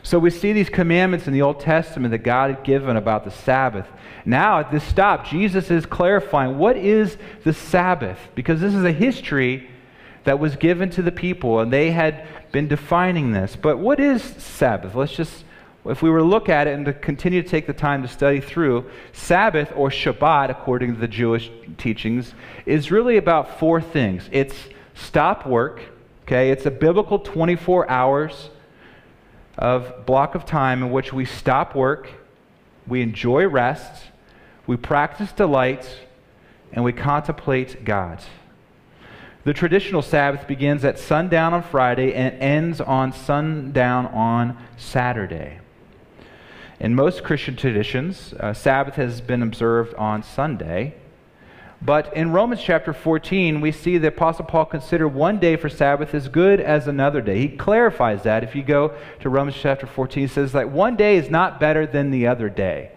So 0.02 0.18
we 0.18 0.30
see 0.30 0.52
these 0.52 0.68
commandments 0.68 1.28
in 1.28 1.32
the 1.32 1.42
Old 1.42 1.60
Testament 1.60 2.10
that 2.10 2.25
God 2.25 2.50
had 2.50 2.64
given 2.64 2.96
about 2.96 3.25
the 3.25 3.30
Sabbath. 3.30 3.86
Now, 4.25 4.58
at 4.58 4.72
this 4.72 4.82
stop, 4.82 5.25
Jesus 5.25 5.70
is 5.70 5.86
clarifying 5.86 6.58
what 6.58 6.76
is 6.76 7.16
the 7.44 7.52
Sabbath? 7.52 8.18
Because 8.34 8.60
this 8.60 8.75
is 8.75 8.82
a 8.82 8.90
history 8.90 9.68
that 10.26 10.38
was 10.40 10.56
given 10.56 10.90
to 10.90 11.02
the 11.02 11.12
people, 11.12 11.61
and 11.61 11.73
they 11.73 11.92
had 11.92 12.26
been 12.52 12.68
defining 12.68 13.33
this. 13.33 13.56
But 13.56 13.78
what 13.78 14.00
is 14.00 14.23
Sabbath? 14.23 14.95
Let's 14.95 15.14
just, 15.14 15.45
if 15.85 16.02
we 16.02 16.11
were 16.11 16.18
to 16.18 16.25
look 16.25 16.49
at 16.49 16.66
it 16.66 16.75
and 16.75 16.85
to 16.85 16.92
continue 16.92 17.42
to 17.42 17.49
take 17.49 17.66
the 17.66 17.73
time 17.73 18.02
to 18.02 18.09
study 18.09 18.40
through, 18.40 18.90
Sabbath 19.12 19.73
or 19.76 19.88
Shabbat, 19.88 20.50
according 20.50 20.95
to 20.95 21.00
the 21.00 21.09
Jewish 21.09 21.50
teachings, 21.78 22.35
is 22.66 22.90
really 22.90 23.16
about 23.16 23.61
four 23.61 23.80
things. 23.80 24.28
It's 24.33 24.56
stop 24.95 25.47
work, 25.47 25.80
okay? 26.25 26.50
It's 26.50 26.66
a 26.66 26.73
biblical 26.73 27.21
24 27.21 27.88
hours 27.88 28.50
of 29.56 30.06
block 30.06 30.35
of 30.35 30.45
time 30.45 30.83
in 30.83 30.90
which 30.90 31.12
we 31.12 31.25
stop 31.25 31.76
work, 31.76 32.09
we 32.88 33.00
enjoy 33.00 33.47
rest, 33.47 34.02
we 34.66 34.76
practice 34.76 35.30
delight, 35.30 35.88
and 36.73 36.85
we 36.85 36.92
contemplate 36.92 37.85
God. 37.85 38.21
The 39.46 39.54
traditional 39.54 40.02
Sabbath 40.02 40.48
begins 40.48 40.84
at 40.84 40.98
sundown 40.98 41.54
on 41.54 41.62
Friday 41.62 42.12
and 42.14 42.34
ends 42.42 42.80
on 42.80 43.12
sundown 43.12 44.06
on 44.06 44.58
Saturday. 44.76 45.60
In 46.80 46.96
most 46.96 47.22
Christian 47.22 47.54
traditions, 47.54 48.34
uh, 48.40 48.52
Sabbath 48.52 48.96
has 48.96 49.20
been 49.20 49.44
observed 49.44 49.94
on 49.94 50.24
Sunday. 50.24 50.96
But 51.80 52.12
in 52.16 52.32
Romans 52.32 52.60
chapter 52.60 52.92
14, 52.92 53.60
we 53.60 53.70
see 53.70 53.98
the 53.98 54.08
Apostle 54.08 54.46
Paul 54.46 54.64
consider 54.64 55.06
one 55.06 55.38
day 55.38 55.54
for 55.54 55.68
Sabbath 55.68 56.12
as 56.12 56.26
good 56.26 56.58
as 56.60 56.88
another 56.88 57.20
day. 57.20 57.38
He 57.38 57.56
clarifies 57.56 58.24
that. 58.24 58.42
If 58.42 58.56
you 58.56 58.64
go 58.64 58.96
to 59.20 59.28
Romans 59.28 59.56
chapter 59.56 59.86
14, 59.86 60.22
he 60.24 60.26
says 60.26 60.50
that 60.54 60.70
one 60.70 60.96
day 60.96 61.18
is 61.18 61.30
not 61.30 61.60
better 61.60 61.86
than 61.86 62.10
the 62.10 62.26
other 62.26 62.48
day. 62.48 62.90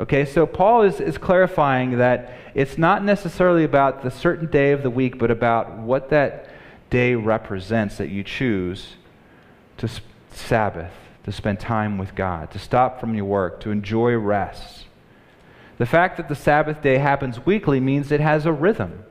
Okay, 0.00 0.24
so 0.24 0.46
Paul 0.46 0.82
is, 0.82 1.00
is 1.00 1.18
clarifying 1.18 1.98
that 1.98 2.32
it's 2.54 2.78
not 2.78 3.04
necessarily 3.04 3.64
about 3.64 4.02
the 4.02 4.10
certain 4.10 4.48
day 4.48 4.70
of 4.70 4.84
the 4.84 4.90
week, 4.90 5.18
but 5.18 5.30
about 5.30 5.78
what 5.78 6.10
that 6.10 6.48
day 6.88 7.16
represents 7.16 7.96
that 7.98 8.08
you 8.08 8.22
choose 8.22 8.94
to 9.78 9.88
Sabbath, 10.30 10.92
to 11.24 11.32
spend 11.32 11.58
time 11.58 11.98
with 11.98 12.14
God, 12.14 12.52
to 12.52 12.60
stop 12.60 13.00
from 13.00 13.14
your 13.14 13.24
work, 13.24 13.60
to 13.60 13.70
enjoy 13.70 14.14
rest. 14.14 14.84
The 15.78 15.86
fact 15.86 16.16
that 16.16 16.28
the 16.28 16.36
Sabbath 16.36 16.80
day 16.80 16.98
happens 16.98 17.44
weekly 17.44 17.80
means 17.80 18.12
it 18.12 18.20
has 18.20 18.46
a 18.46 18.52
rhythm, 18.52 19.04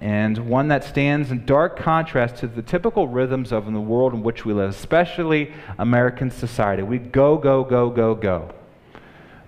and 0.00 0.48
one 0.48 0.66
that 0.68 0.82
stands 0.82 1.30
in 1.30 1.46
dark 1.46 1.78
contrast 1.78 2.36
to 2.36 2.48
the 2.48 2.60
typical 2.60 3.06
rhythms 3.06 3.52
of 3.52 3.72
the 3.72 3.80
world 3.80 4.14
in 4.14 4.22
which 4.24 4.44
we 4.44 4.52
live, 4.52 4.70
especially 4.70 5.52
American 5.78 6.32
society. 6.32 6.82
We 6.82 6.98
go, 6.98 7.38
go, 7.38 7.62
go, 7.62 7.88
go, 7.88 8.16
go. 8.16 8.52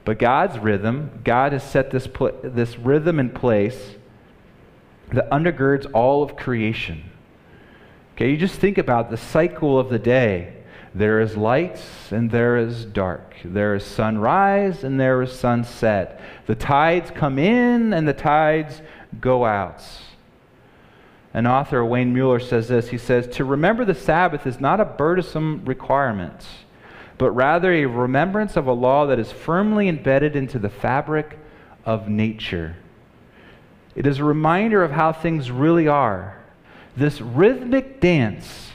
But 0.07 0.21
God's 0.21 0.57
rhythm, 0.61 1.21
God 1.25 1.53
has 1.53 1.65
set 1.65 1.91
this, 1.91 2.07
pl- 2.07 2.39
this 2.45 2.79
rhythm 2.79 3.19
in 3.19 3.29
place 3.29 3.97
that 5.13 5.29
undergirds 5.31 5.91
all 5.93 6.23
of 6.23 6.37
creation. 6.37 7.11
Okay, 8.15 8.31
you 8.31 8.37
just 8.37 8.55
think 8.55 8.79
about 8.79 9.11
the 9.11 9.17
cycle 9.17 9.79
of 9.79 9.91
the 9.91 9.99
day. 9.99 10.55
There 10.95 11.21
is 11.21 11.37
light 11.37 11.83
and 12.13 12.31
there 12.31 12.57
is 12.57 12.85
dark. 12.85 13.35
There 13.45 13.75
is 13.75 13.85
sunrise 13.85 14.85
and 14.85 14.99
there 14.99 15.21
is 15.23 15.33
sunset. 15.33 16.21
The 16.47 16.55
tides 16.55 17.11
come 17.11 17.37
in 17.37 17.93
and 17.93 18.07
the 18.07 18.15
tides 18.15 18.81
go 19.21 19.45
out. 19.45 19.83
An 21.35 21.49
author, 21.49 21.85
Wayne 21.85 22.15
Muller, 22.15 22.39
says 22.39 22.69
this. 22.69 22.91
He 22.91 22.99
says, 22.99 23.27
To 23.37 23.45
remember 23.45 23.85
the 23.85 23.95
Sabbath 23.95 24.47
is 24.47 24.61
not 24.61 24.81
a 24.81 24.85
burdensome 24.85 25.65
requirement, 25.65 26.47
but 27.19 27.31
rather 27.31 27.73
a 27.73 27.87
remembrance 27.87 28.57
of 28.57 28.67
a 28.67 28.73
law 28.73 29.07
that 29.07 29.19
is 29.19 29.33
firmly 29.33 29.89
embedded 29.89 30.37
into 30.37 30.59
the 30.59 30.69
fabric 30.69 31.39
of 31.85 32.09
nature. 32.09 32.77
It 33.95 34.07
is 34.07 34.19
a 34.19 34.25
reminder 34.25 34.83
of 34.83 34.91
how 34.91 35.13
things 35.13 35.51
really 35.51 35.89
are. 35.89 36.37
This 36.97 37.21
rhythmic 37.21 38.01
dance 38.01 38.73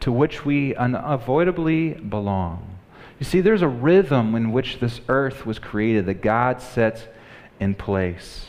to 0.00 0.12
which 0.12 0.44
we 0.44 0.74
unavoidably 0.74 1.90
belong. 1.92 2.78
You 3.18 3.24
see, 3.24 3.40
there's 3.40 3.62
a 3.62 3.68
rhythm 3.68 4.34
in 4.34 4.52
which 4.52 4.80
this 4.80 5.00
earth 5.08 5.46
was 5.46 5.58
created 5.58 6.06
that 6.06 6.22
God 6.22 6.60
sets 6.60 7.06
in 7.60 7.74
place. 7.74 8.46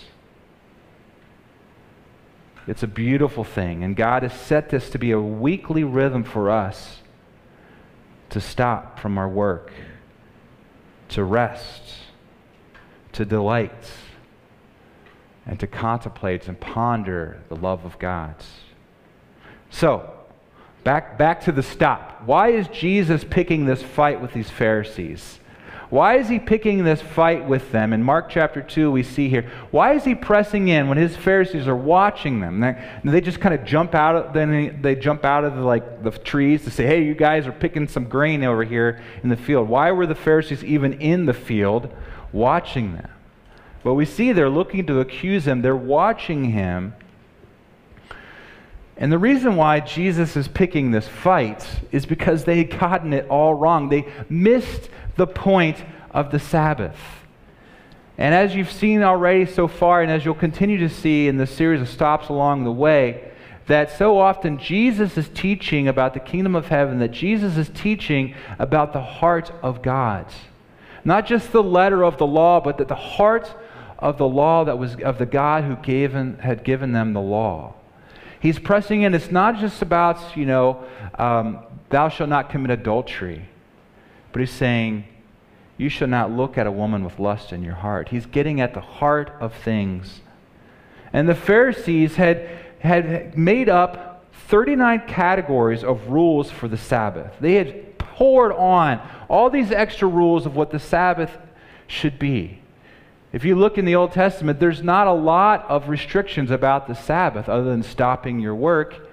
It's 2.65 2.81
a 2.81 2.87
beautiful 2.87 3.43
thing, 3.43 3.83
and 3.83 3.95
God 3.95 4.23
has 4.23 4.33
set 4.33 4.69
this 4.69 4.89
to 4.89 4.97
be 4.97 5.11
a 5.11 5.19
weekly 5.19 5.83
rhythm 5.83 6.23
for 6.23 6.49
us 6.49 7.02
to 8.33 8.41
stop 8.41 8.99
from 8.99 9.17
our 9.17 9.29
work, 9.29 9.71
to 11.09 11.23
rest, 11.23 11.83
to 13.13 13.25
delight, 13.25 13.91
and 15.45 15.59
to 15.59 15.67
contemplate 15.67 16.47
and 16.47 16.59
ponder 16.59 17.41
the 17.49 17.55
love 17.55 17.85
of 17.85 17.97
God. 17.99 18.35
So, 19.69 20.13
Back, 20.83 21.17
back 21.17 21.41
to 21.45 21.51
the 21.51 21.63
stop. 21.63 22.23
Why 22.25 22.49
is 22.49 22.67
Jesus 22.67 23.23
picking 23.23 23.65
this 23.65 23.81
fight 23.81 24.19
with 24.21 24.33
these 24.33 24.49
Pharisees? 24.49 25.39
Why 25.93 26.15
is 26.15 26.27
he 26.27 26.39
picking 26.39 26.83
this 26.83 27.03
fight 27.03 27.47
with 27.47 27.71
them? 27.71 27.93
In 27.93 28.01
Mark 28.01 28.27
chapter 28.27 28.63
2, 28.63 28.89
we 28.89 29.03
see 29.03 29.29
here. 29.29 29.51
Why 29.69 29.93
is 29.93 30.03
he 30.03 30.15
pressing 30.15 30.67
in 30.67 30.87
when 30.87 30.97
his 30.97 31.15
Pharisees 31.15 31.67
are 31.67 31.75
watching 31.75 32.39
them? 32.39 32.61
They, 32.61 32.75
they 33.03 33.21
just 33.21 33.39
kind 33.39 33.53
of 33.53 33.63
jump 33.63 33.93
out 33.93 34.15
of, 34.15 34.33
then 34.33 34.49
they, 34.49 34.69
they 34.69 34.95
jump 34.95 35.23
out 35.23 35.43
of 35.43 35.55
the, 35.55 35.61
like, 35.61 36.01
the 36.01 36.09
trees 36.09 36.63
to 36.63 36.71
say, 36.71 36.87
hey, 36.87 37.03
you 37.03 37.13
guys 37.13 37.45
are 37.45 37.51
picking 37.51 37.87
some 37.87 38.05
grain 38.05 38.43
over 38.43 38.63
here 38.63 39.03
in 39.21 39.29
the 39.29 39.37
field. 39.37 39.69
Why 39.69 39.91
were 39.91 40.07
the 40.07 40.15
Pharisees 40.15 40.63
even 40.63 40.93
in 40.93 41.27
the 41.27 41.33
field 41.35 41.93
watching 42.31 42.93
them? 42.93 43.11
But 43.83 43.93
we 43.93 44.05
see 44.05 44.31
they're 44.31 44.49
looking 44.49 44.87
to 44.87 44.99
accuse 44.99 45.45
him, 45.45 45.61
they're 45.61 45.75
watching 45.75 46.45
him. 46.45 46.95
And 48.97 49.11
the 49.11 49.19
reason 49.19 49.55
why 49.57 49.79
Jesus 49.79 50.35
is 50.35 50.47
picking 50.47 50.89
this 50.89 51.07
fight 51.07 51.67
is 51.91 52.07
because 52.07 52.45
they 52.45 52.57
had 52.57 52.79
gotten 52.79 53.13
it 53.13 53.27
all 53.27 53.53
wrong. 53.53 53.89
They 53.89 54.07
missed 54.29 54.89
the 55.15 55.27
point 55.27 55.83
of 56.11 56.31
the 56.31 56.39
Sabbath. 56.39 56.97
And 58.17 58.35
as 58.35 58.55
you've 58.55 58.71
seen 58.71 59.01
already 59.01 59.45
so 59.45 59.67
far, 59.67 60.01
and 60.01 60.11
as 60.11 60.23
you'll 60.23 60.35
continue 60.35 60.77
to 60.79 60.89
see 60.89 61.27
in 61.27 61.37
the 61.37 61.47
series 61.47 61.81
of 61.81 61.89
stops 61.89 62.29
along 62.29 62.63
the 62.63 62.71
way, 62.71 63.31
that 63.67 63.91
so 63.97 64.19
often 64.19 64.57
Jesus 64.57 65.17
is 65.17 65.29
teaching 65.29 65.87
about 65.87 66.13
the 66.13 66.19
kingdom 66.19 66.55
of 66.55 66.67
heaven, 66.67 66.99
that 66.99 67.11
Jesus 67.11 67.57
is 67.57 67.69
teaching 67.69 68.35
about 68.59 68.93
the 68.93 69.01
heart 69.01 69.51
of 69.61 69.81
God. 69.81 70.25
Not 71.05 71.25
just 71.25 71.51
the 71.51 71.63
letter 71.63 72.03
of 72.03 72.17
the 72.17 72.27
law, 72.27 72.59
but 72.59 72.77
that 72.77 72.87
the 72.87 72.95
heart 72.95 73.53
of 73.99 74.17
the 74.17 74.27
law 74.27 74.65
that 74.65 74.77
was 74.77 74.95
of 74.97 75.17
the 75.17 75.25
God 75.25 75.63
who 75.63 75.75
gave 75.77 76.13
and, 76.13 76.39
had 76.41 76.63
given 76.63 76.91
them 76.91 77.13
the 77.13 77.21
law. 77.21 77.73
He's 78.39 78.59
pressing 78.59 79.03
in. 79.03 79.13
It's 79.13 79.31
not 79.31 79.57
just 79.57 79.81
about, 79.81 80.35
you 80.35 80.45
know, 80.45 80.83
um, 81.17 81.59
thou 81.89 82.09
shalt 82.09 82.29
not 82.29 82.49
commit 82.49 82.71
adultery, 82.71 83.47
but 84.33 84.41
he's 84.41 84.51
saying, 84.51 85.05
you 85.77 85.89
shall 85.89 86.07
not 86.07 86.31
look 86.31 86.57
at 86.57 86.67
a 86.67 86.71
woman 86.71 87.03
with 87.03 87.19
lust 87.19 87.53
in 87.53 87.63
your 87.63 87.75
heart. 87.75 88.09
He's 88.09 88.25
getting 88.25 88.59
at 88.59 88.73
the 88.73 88.81
heart 88.81 89.31
of 89.39 89.53
things. 89.53 90.21
And 91.11 91.29
the 91.29 91.35
Pharisees 91.35 92.15
had, 92.15 92.49
had 92.79 93.37
made 93.37 93.69
up 93.69 94.25
39 94.49 95.03
categories 95.07 95.83
of 95.83 96.09
rules 96.09 96.51
for 96.51 96.67
the 96.67 96.77
Sabbath. 96.77 97.33
They 97.39 97.53
had 97.53 97.97
poured 97.97 98.51
on 98.51 99.01
all 99.29 99.49
these 99.49 99.71
extra 99.71 100.07
rules 100.07 100.45
of 100.45 100.55
what 100.55 100.71
the 100.71 100.79
Sabbath 100.79 101.37
should 101.87 102.19
be. 102.19 102.59
If 103.31 103.43
you 103.43 103.55
look 103.55 103.79
in 103.79 103.85
the 103.85 103.95
Old 103.95 104.11
Testament, 104.11 104.59
there's 104.59 104.83
not 104.83 105.07
a 105.07 105.13
lot 105.13 105.65
of 105.69 105.89
restrictions 105.89 106.51
about 106.51 106.87
the 106.87 106.93
Sabbath 106.93 107.49
other 107.49 107.63
than 107.63 107.81
stopping 107.81 108.39
your 108.39 108.53
work. 108.53 109.09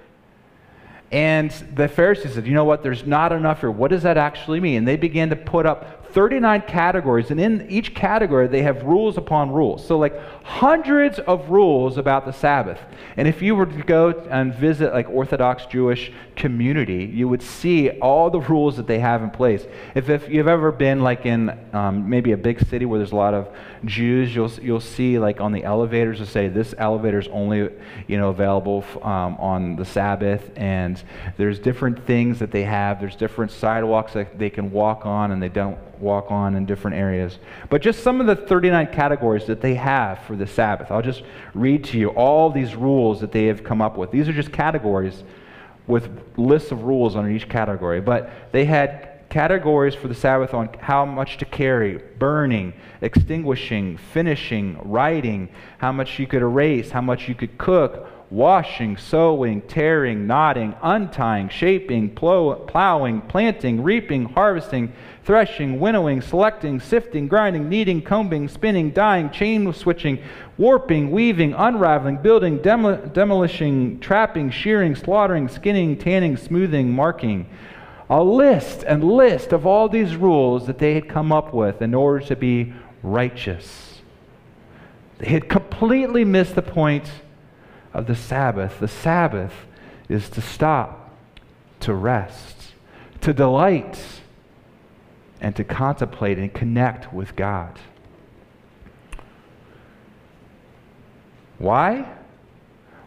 And 1.11 1.51
the 1.75 1.89
Pharisees 1.89 2.35
said, 2.35 2.47
you 2.47 2.53
know 2.53 2.63
what, 2.63 2.83
there's 2.83 3.05
not 3.05 3.33
enough 3.33 3.59
here. 3.59 3.71
What 3.71 3.91
does 3.91 4.03
that 4.03 4.17
actually 4.17 4.61
mean? 4.61 4.77
And 4.79 4.87
they 4.87 4.95
began 4.95 5.29
to 5.29 5.35
put 5.35 5.65
up 5.65 6.01
39 6.13 6.63
categories, 6.67 7.31
and 7.31 7.39
in 7.39 7.69
each 7.69 7.93
category, 7.95 8.47
they 8.47 8.61
have 8.63 8.83
rules 8.83 9.17
upon 9.17 9.51
rules. 9.51 9.85
So, 9.85 9.97
like 9.97 10.17
hundreds 10.43 11.19
of 11.19 11.49
rules 11.49 11.97
about 11.97 12.25
the 12.25 12.33
Sabbath. 12.33 12.79
And 13.17 13.27
if 13.27 13.41
you 13.41 13.55
were 13.55 13.65
to 13.65 13.83
go 13.83 14.09
and 14.29 14.53
visit 14.53 14.93
like 14.93 15.09
Orthodox 15.09 15.65
Jewish 15.65 16.11
community, 16.35 17.05
you 17.05 17.27
would 17.27 17.41
see 17.41 17.91
all 17.99 18.29
the 18.29 18.41
rules 18.41 18.77
that 18.77 18.87
they 18.87 18.99
have 18.99 19.23
in 19.23 19.29
place. 19.29 19.65
If, 19.95 20.09
if 20.09 20.29
you've 20.29 20.47
ever 20.47 20.71
been 20.71 21.01
like 21.01 21.25
in 21.25 21.57
um, 21.73 22.09
maybe 22.09 22.31
a 22.33 22.37
big 22.37 22.65
city 22.67 22.85
where 22.85 22.99
there's 22.99 23.13
a 23.13 23.15
lot 23.15 23.33
of 23.33 23.49
Jews, 23.85 24.35
you'll, 24.35 24.51
you'll 24.61 24.79
see 24.79 25.17
like 25.17 25.41
on 25.41 25.51
the 25.51 25.63
elevators 25.63 26.19
to 26.19 26.25
say 26.25 26.47
this 26.47 26.75
elevator 26.77 27.19
is 27.19 27.27
only 27.29 27.69
you 28.07 28.17
know 28.17 28.29
available 28.29 28.85
um, 29.01 29.35
on 29.37 29.75
the 29.75 29.85
Sabbath, 29.85 30.51
and 30.55 31.01
there's 31.37 31.57
different 31.57 32.05
things 32.05 32.39
that 32.39 32.51
they 32.51 32.63
have. 32.63 32.99
There's 32.99 33.15
different 33.15 33.51
sidewalks 33.51 34.13
that 34.13 34.37
they 34.37 34.49
can 34.49 34.71
walk 34.71 35.05
on, 35.05 35.31
and 35.31 35.41
they 35.41 35.49
don't 35.49 35.77
walk 35.99 36.29
on 36.29 36.55
in 36.55 36.65
different 36.65 36.97
areas. 36.97 37.39
But 37.69 37.81
just 37.81 38.03
some 38.03 38.21
of 38.21 38.27
the 38.27 38.35
39 38.35 38.87
categories 38.87 39.45
that 39.47 39.61
they 39.61 39.75
have 39.75 40.19
for 40.25 40.35
the 40.35 40.47
Sabbath. 40.47 40.91
I'll 40.91 41.01
just 41.01 41.23
read 41.53 41.83
to 41.85 41.97
you 41.97 42.09
all 42.09 42.49
these 42.51 42.75
rules 42.75 43.21
that 43.21 43.31
they 43.31 43.45
have 43.45 43.63
come 43.63 43.81
up 43.81 43.97
with. 43.97 44.11
These 44.11 44.27
are 44.27 44.33
just 44.33 44.51
categories 44.51 45.23
with 45.87 46.09
lists 46.37 46.71
of 46.71 46.83
rules 46.83 47.15
under 47.15 47.29
each 47.29 47.49
category. 47.49 48.01
But 48.01 48.31
they 48.51 48.65
had 48.65 49.10
categories 49.31 49.95
for 49.95 50.09
the 50.09 50.13
Sabbath 50.13 50.53
on 50.53 50.69
how 50.79 51.05
much 51.05 51.37
to 51.37 51.45
carry 51.45 51.97
burning, 52.19 52.73
extinguishing, 53.01 53.97
finishing, 54.13 54.77
writing, 54.83 55.49
how 55.79 55.91
much 55.91 56.19
you 56.19 56.27
could 56.27 56.41
erase, 56.41 56.91
how 56.91 57.01
much 57.01 57.29
you 57.29 57.33
could 57.33 57.57
cook, 57.57 58.07
washing, 58.29 58.97
sewing, 58.97 59.61
tearing, 59.61 60.27
knotting, 60.27 60.75
untying, 60.81 61.47
shaping, 61.47 62.13
plow, 62.13 62.53
plowing, 62.67 63.21
planting, 63.21 63.81
reaping, 63.81 64.25
harvesting, 64.25 64.91
threshing, 65.23 65.79
winnowing, 65.79 66.21
selecting, 66.21 66.79
sifting, 66.79 67.27
grinding, 67.27 67.69
kneading, 67.69 68.01
combing, 68.01 68.49
spinning, 68.49 68.91
dyeing, 68.91 69.29
chain 69.31 69.71
stitching, 69.73 70.21
warping, 70.57 71.09
weaving, 71.09 71.53
unraveling, 71.53 72.17
building, 72.17 72.59
demol- 72.59 73.13
demolishing, 73.13 73.97
trapping, 74.01 74.51
shearing, 74.51 74.93
slaughtering, 74.93 75.47
skinning, 75.47 75.97
tanning, 75.97 76.35
smoothing, 76.35 76.91
marking. 76.91 77.47
A 78.11 78.21
list 78.21 78.83
and 78.83 79.03
list 79.03 79.53
of 79.53 79.65
all 79.65 79.87
these 79.87 80.17
rules 80.17 80.67
that 80.67 80.79
they 80.79 80.95
had 80.95 81.07
come 81.07 81.31
up 81.31 81.53
with 81.53 81.81
in 81.81 81.93
order 81.93 82.23
to 82.25 82.35
be 82.35 82.73
righteous. 83.01 84.01
They 85.19 85.29
had 85.29 85.47
completely 85.47 86.25
missed 86.25 86.55
the 86.55 86.61
point 86.61 87.09
of 87.93 88.07
the 88.07 88.15
Sabbath. 88.15 88.79
The 88.81 88.89
Sabbath 88.89 89.53
is 90.09 90.29
to 90.31 90.41
stop, 90.41 91.15
to 91.79 91.93
rest, 91.93 92.73
to 93.21 93.33
delight, 93.33 93.97
and 95.39 95.55
to 95.55 95.63
contemplate 95.63 96.37
and 96.37 96.53
connect 96.53 97.13
with 97.13 97.37
God. 97.37 97.79
Why? 101.59 102.11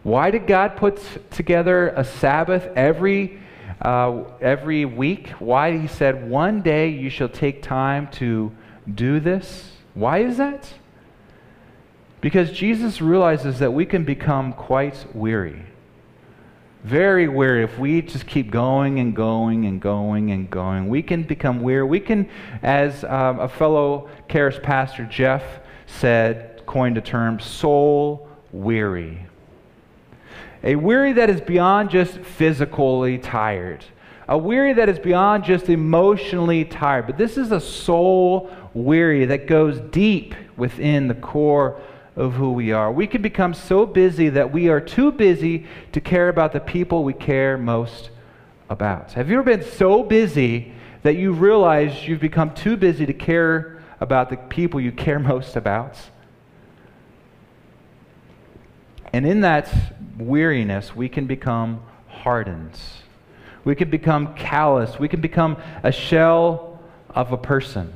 Why 0.02 0.30
did 0.30 0.46
God 0.46 0.76
put 0.76 1.30
together 1.30 1.88
a 1.88 2.04
Sabbath 2.04 2.64
every, 2.74 3.40
uh, 3.80 4.24
every 4.40 4.84
week? 4.84 5.28
Why 5.38 5.78
He 5.78 5.86
said, 5.86 6.28
one 6.28 6.62
day 6.62 6.88
you 6.88 7.10
shall 7.10 7.28
take 7.28 7.62
time 7.62 8.08
to 8.12 8.52
do 8.92 9.20
this? 9.20 9.72
Why 9.94 10.18
is 10.18 10.36
that? 10.38 10.68
Because 12.20 12.50
Jesus 12.52 13.00
realizes 13.00 13.58
that 13.58 13.72
we 13.72 13.84
can 13.84 14.04
become 14.04 14.52
quite 14.52 15.04
weary. 15.14 15.62
Very 16.82 17.28
weary 17.28 17.64
if 17.64 17.78
we 17.78 18.02
just 18.02 18.26
keep 18.26 18.50
going 18.50 18.98
and 18.98 19.14
going 19.14 19.66
and 19.66 19.80
going 19.80 20.30
and 20.30 20.50
going. 20.50 20.88
We 20.88 21.02
can 21.02 21.22
become 21.22 21.62
weary. 21.62 21.84
We 21.84 22.00
can, 22.00 22.28
as 22.62 23.04
um, 23.04 23.40
a 23.40 23.48
fellow 23.48 24.10
Charis 24.28 24.58
pastor, 24.62 25.04
Jeff, 25.04 25.42
said, 25.86 26.62
coined 26.66 26.98
a 26.98 27.00
term, 27.00 27.40
soul 27.40 28.28
weary. 28.52 29.26
A 30.64 30.76
weary 30.76 31.12
that 31.12 31.28
is 31.28 31.42
beyond 31.42 31.90
just 31.90 32.18
physically 32.18 33.18
tired. 33.18 33.84
A 34.26 34.38
weary 34.38 34.72
that 34.72 34.88
is 34.88 34.98
beyond 34.98 35.44
just 35.44 35.68
emotionally 35.68 36.64
tired. 36.64 37.06
But 37.06 37.18
this 37.18 37.36
is 37.36 37.52
a 37.52 37.60
soul 37.60 38.50
weary 38.72 39.26
that 39.26 39.46
goes 39.46 39.78
deep 39.78 40.34
within 40.56 41.06
the 41.06 41.14
core 41.14 41.78
of 42.16 42.32
who 42.32 42.52
we 42.52 42.72
are. 42.72 42.90
We 42.90 43.06
can 43.06 43.20
become 43.20 43.52
so 43.52 43.84
busy 43.84 44.30
that 44.30 44.50
we 44.52 44.68
are 44.68 44.80
too 44.80 45.12
busy 45.12 45.66
to 45.92 46.00
care 46.00 46.30
about 46.30 46.52
the 46.52 46.60
people 46.60 47.04
we 47.04 47.12
care 47.12 47.58
most 47.58 48.08
about. 48.70 49.12
Have 49.12 49.28
you 49.28 49.38
ever 49.38 49.56
been 49.56 49.68
so 49.68 50.02
busy 50.02 50.72
that 51.02 51.16
you 51.16 51.32
realize 51.32 52.08
you've 52.08 52.20
become 52.20 52.54
too 52.54 52.78
busy 52.78 53.04
to 53.04 53.12
care 53.12 53.82
about 54.00 54.30
the 54.30 54.38
people 54.38 54.80
you 54.80 54.92
care 54.92 55.18
most 55.18 55.56
about? 55.56 55.98
And 59.12 59.26
in 59.26 59.42
that 59.42 59.70
weariness, 60.18 60.94
we 60.94 61.08
can 61.08 61.26
become 61.26 61.82
hardened. 62.08 62.78
We 63.64 63.74
can 63.74 63.90
become 63.90 64.34
callous. 64.34 64.98
We 64.98 65.08
can 65.08 65.20
become 65.20 65.56
a 65.82 65.90
shell 65.90 66.80
of 67.10 67.32
a 67.32 67.36
person. 67.36 67.92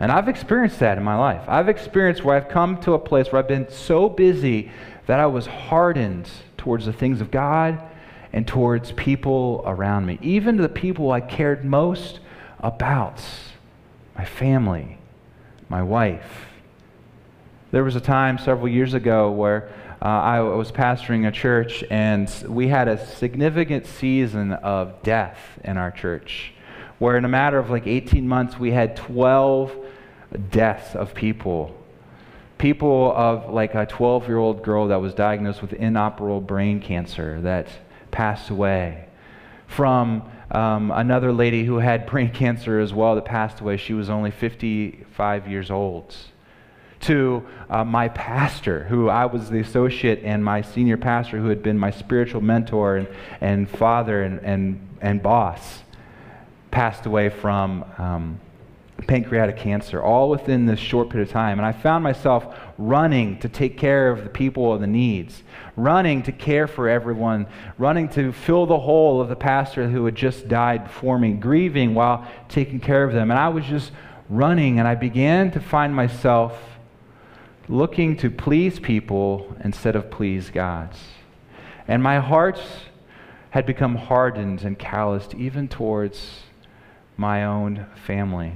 And 0.00 0.12
I've 0.12 0.28
experienced 0.28 0.78
that 0.80 0.96
in 0.98 1.04
my 1.04 1.16
life. 1.16 1.42
I've 1.48 1.68
experienced 1.68 2.24
where 2.24 2.36
I've 2.36 2.48
come 2.48 2.80
to 2.82 2.94
a 2.94 2.98
place 2.98 3.32
where 3.32 3.42
I've 3.42 3.48
been 3.48 3.70
so 3.70 4.08
busy 4.08 4.70
that 5.06 5.18
I 5.18 5.26
was 5.26 5.46
hardened 5.46 6.28
towards 6.56 6.86
the 6.86 6.92
things 6.92 7.20
of 7.20 7.30
God 7.30 7.80
and 8.32 8.46
towards 8.46 8.92
people 8.92 9.62
around 9.66 10.06
me, 10.06 10.18
even 10.22 10.56
the 10.56 10.68
people 10.68 11.10
I 11.10 11.20
cared 11.20 11.64
most 11.64 12.20
about 12.60 13.22
my 14.16 14.24
family, 14.24 14.98
my 15.68 15.82
wife. 15.82 16.46
There 17.70 17.84
was 17.84 17.96
a 17.96 18.00
time 18.00 18.38
several 18.38 18.68
years 18.68 18.94
ago 18.94 19.30
where 19.30 19.70
uh, 20.00 20.04
I 20.04 20.40
was 20.40 20.70
pastoring 20.70 21.26
a 21.26 21.32
church, 21.32 21.82
and 21.90 22.32
we 22.48 22.68
had 22.68 22.86
a 22.86 23.04
significant 23.04 23.86
season 23.86 24.52
of 24.52 25.02
death 25.02 25.38
in 25.64 25.76
our 25.76 25.90
church, 25.90 26.52
where 26.98 27.16
in 27.16 27.24
a 27.24 27.28
matter 27.28 27.58
of 27.58 27.70
like 27.70 27.86
18 27.86 28.28
months, 28.28 28.58
we 28.58 28.70
had 28.70 28.96
12 28.96 29.74
deaths 30.50 30.94
of 30.94 31.14
people. 31.14 31.74
People 32.58 33.12
of 33.16 33.52
like 33.52 33.74
a 33.74 33.86
12 33.86 34.28
year 34.28 34.38
old 34.38 34.62
girl 34.62 34.88
that 34.88 35.00
was 35.00 35.14
diagnosed 35.14 35.62
with 35.62 35.72
inoperable 35.72 36.40
brain 36.40 36.80
cancer 36.80 37.40
that 37.42 37.68
passed 38.10 38.50
away. 38.50 39.06
From 39.66 40.22
um, 40.50 40.90
another 40.92 41.32
lady 41.32 41.64
who 41.64 41.78
had 41.78 42.06
brain 42.10 42.30
cancer 42.30 42.78
as 42.78 42.92
well 42.94 43.16
that 43.16 43.24
passed 43.24 43.60
away. 43.60 43.76
She 43.76 43.94
was 43.94 44.08
only 44.08 44.30
55 44.30 45.48
years 45.48 45.70
old. 45.70 46.14
To 47.02 47.46
uh, 47.70 47.84
my 47.84 48.08
pastor, 48.08 48.84
who 48.84 49.08
I 49.08 49.26
was 49.26 49.50
the 49.50 49.60
associate, 49.60 50.22
and 50.24 50.44
my 50.44 50.62
senior 50.62 50.96
pastor, 50.96 51.38
who 51.38 51.48
had 51.48 51.62
been 51.62 51.78
my 51.78 51.90
spiritual 51.90 52.40
mentor 52.40 52.96
and, 52.96 53.08
and 53.40 53.70
father 53.70 54.22
and, 54.22 54.40
and, 54.40 54.88
and 55.00 55.22
boss, 55.22 55.82
passed 56.70 57.06
away 57.06 57.28
from 57.28 57.84
um, 57.98 58.40
pancreatic 59.06 59.56
cancer, 59.56 60.02
all 60.02 60.28
within 60.28 60.66
this 60.66 60.80
short 60.80 61.08
period 61.08 61.28
of 61.28 61.32
time. 61.32 61.58
And 61.58 61.66
I 61.66 61.72
found 61.72 62.02
myself 62.02 62.54
running 62.76 63.38
to 63.40 63.48
take 63.48 63.78
care 63.78 64.10
of 64.10 64.24
the 64.24 64.28
people 64.28 64.74
and 64.74 64.82
the 64.82 64.88
needs, 64.88 65.42
running 65.76 66.22
to 66.24 66.32
care 66.32 66.66
for 66.66 66.88
everyone, 66.88 67.46
running 67.78 68.08
to 68.10 68.32
fill 68.32 68.66
the 68.66 68.78
hole 68.78 69.20
of 69.20 69.28
the 69.28 69.36
pastor 69.36 69.88
who 69.88 70.04
had 70.04 70.16
just 70.16 70.48
died 70.48 70.84
before 70.84 71.18
me, 71.18 71.32
grieving 71.32 71.94
while 71.94 72.26
taking 72.48 72.80
care 72.80 73.04
of 73.04 73.12
them. 73.12 73.30
And 73.30 73.38
I 73.38 73.48
was 73.48 73.64
just 73.64 73.92
running, 74.28 74.78
and 74.78 74.86
I 74.86 74.94
began 74.94 75.52
to 75.52 75.60
find 75.60 75.94
myself 75.94 76.60
looking 77.68 78.16
to 78.16 78.30
please 78.30 78.78
people 78.78 79.56
instead 79.62 79.94
of 79.94 80.10
please 80.10 80.50
God. 80.50 80.90
And 81.86 82.02
my 82.02 82.18
heart 82.18 82.60
had 83.50 83.66
become 83.66 83.96
hardened 83.96 84.62
and 84.62 84.78
calloused 84.78 85.34
even 85.34 85.68
towards 85.68 86.42
my 87.16 87.44
own 87.44 87.86
family. 88.06 88.54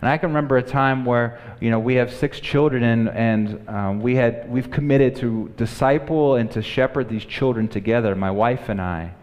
And 0.00 0.08
I 0.08 0.16
can 0.16 0.30
remember 0.30 0.56
a 0.56 0.62
time 0.62 1.04
where, 1.04 1.40
you 1.60 1.70
know, 1.70 1.80
we 1.80 1.96
have 1.96 2.12
six 2.12 2.38
children 2.38 2.84
and, 2.84 3.08
and 3.08 3.68
um, 3.68 4.00
we 4.00 4.14
had, 4.14 4.48
we've 4.48 4.70
committed 4.70 5.16
to 5.16 5.52
disciple 5.56 6.36
and 6.36 6.50
to 6.52 6.62
shepherd 6.62 7.08
these 7.08 7.24
children 7.24 7.66
together, 7.66 8.14
my 8.14 8.30
wife 8.30 8.68
and 8.68 8.80
I. 8.80 9.14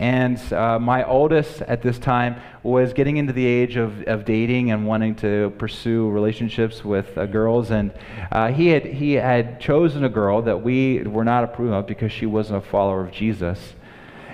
And 0.00 0.40
uh, 0.50 0.78
my 0.78 1.04
oldest 1.04 1.60
at 1.60 1.82
this 1.82 1.98
time 1.98 2.40
was 2.62 2.94
getting 2.94 3.18
into 3.18 3.34
the 3.34 3.44
age 3.44 3.76
of, 3.76 4.02
of 4.04 4.24
dating 4.24 4.70
and 4.70 4.86
wanting 4.86 5.14
to 5.16 5.52
pursue 5.58 6.08
relationships 6.08 6.82
with 6.82 7.18
uh, 7.18 7.26
girls. 7.26 7.70
And 7.70 7.92
uh, 8.32 8.48
he, 8.48 8.68
had, 8.68 8.86
he 8.86 9.12
had 9.12 9.60
chosen 9.60 10.02
a 10.02 10.08
girl 10.08 10.40
that 10.42 10.62
we 10.62 11.02
were 11.02 11.22
not 11.22 11.44
approved 11.44 11.74
of 11.74 11.86
because 11.86 12.12
she 12.12 12.24
wasn't 12.24 12.64
a 12.64 12.66
follower 12.66 13.04
of 13.04 13.12
Jesus. 13.12 13.74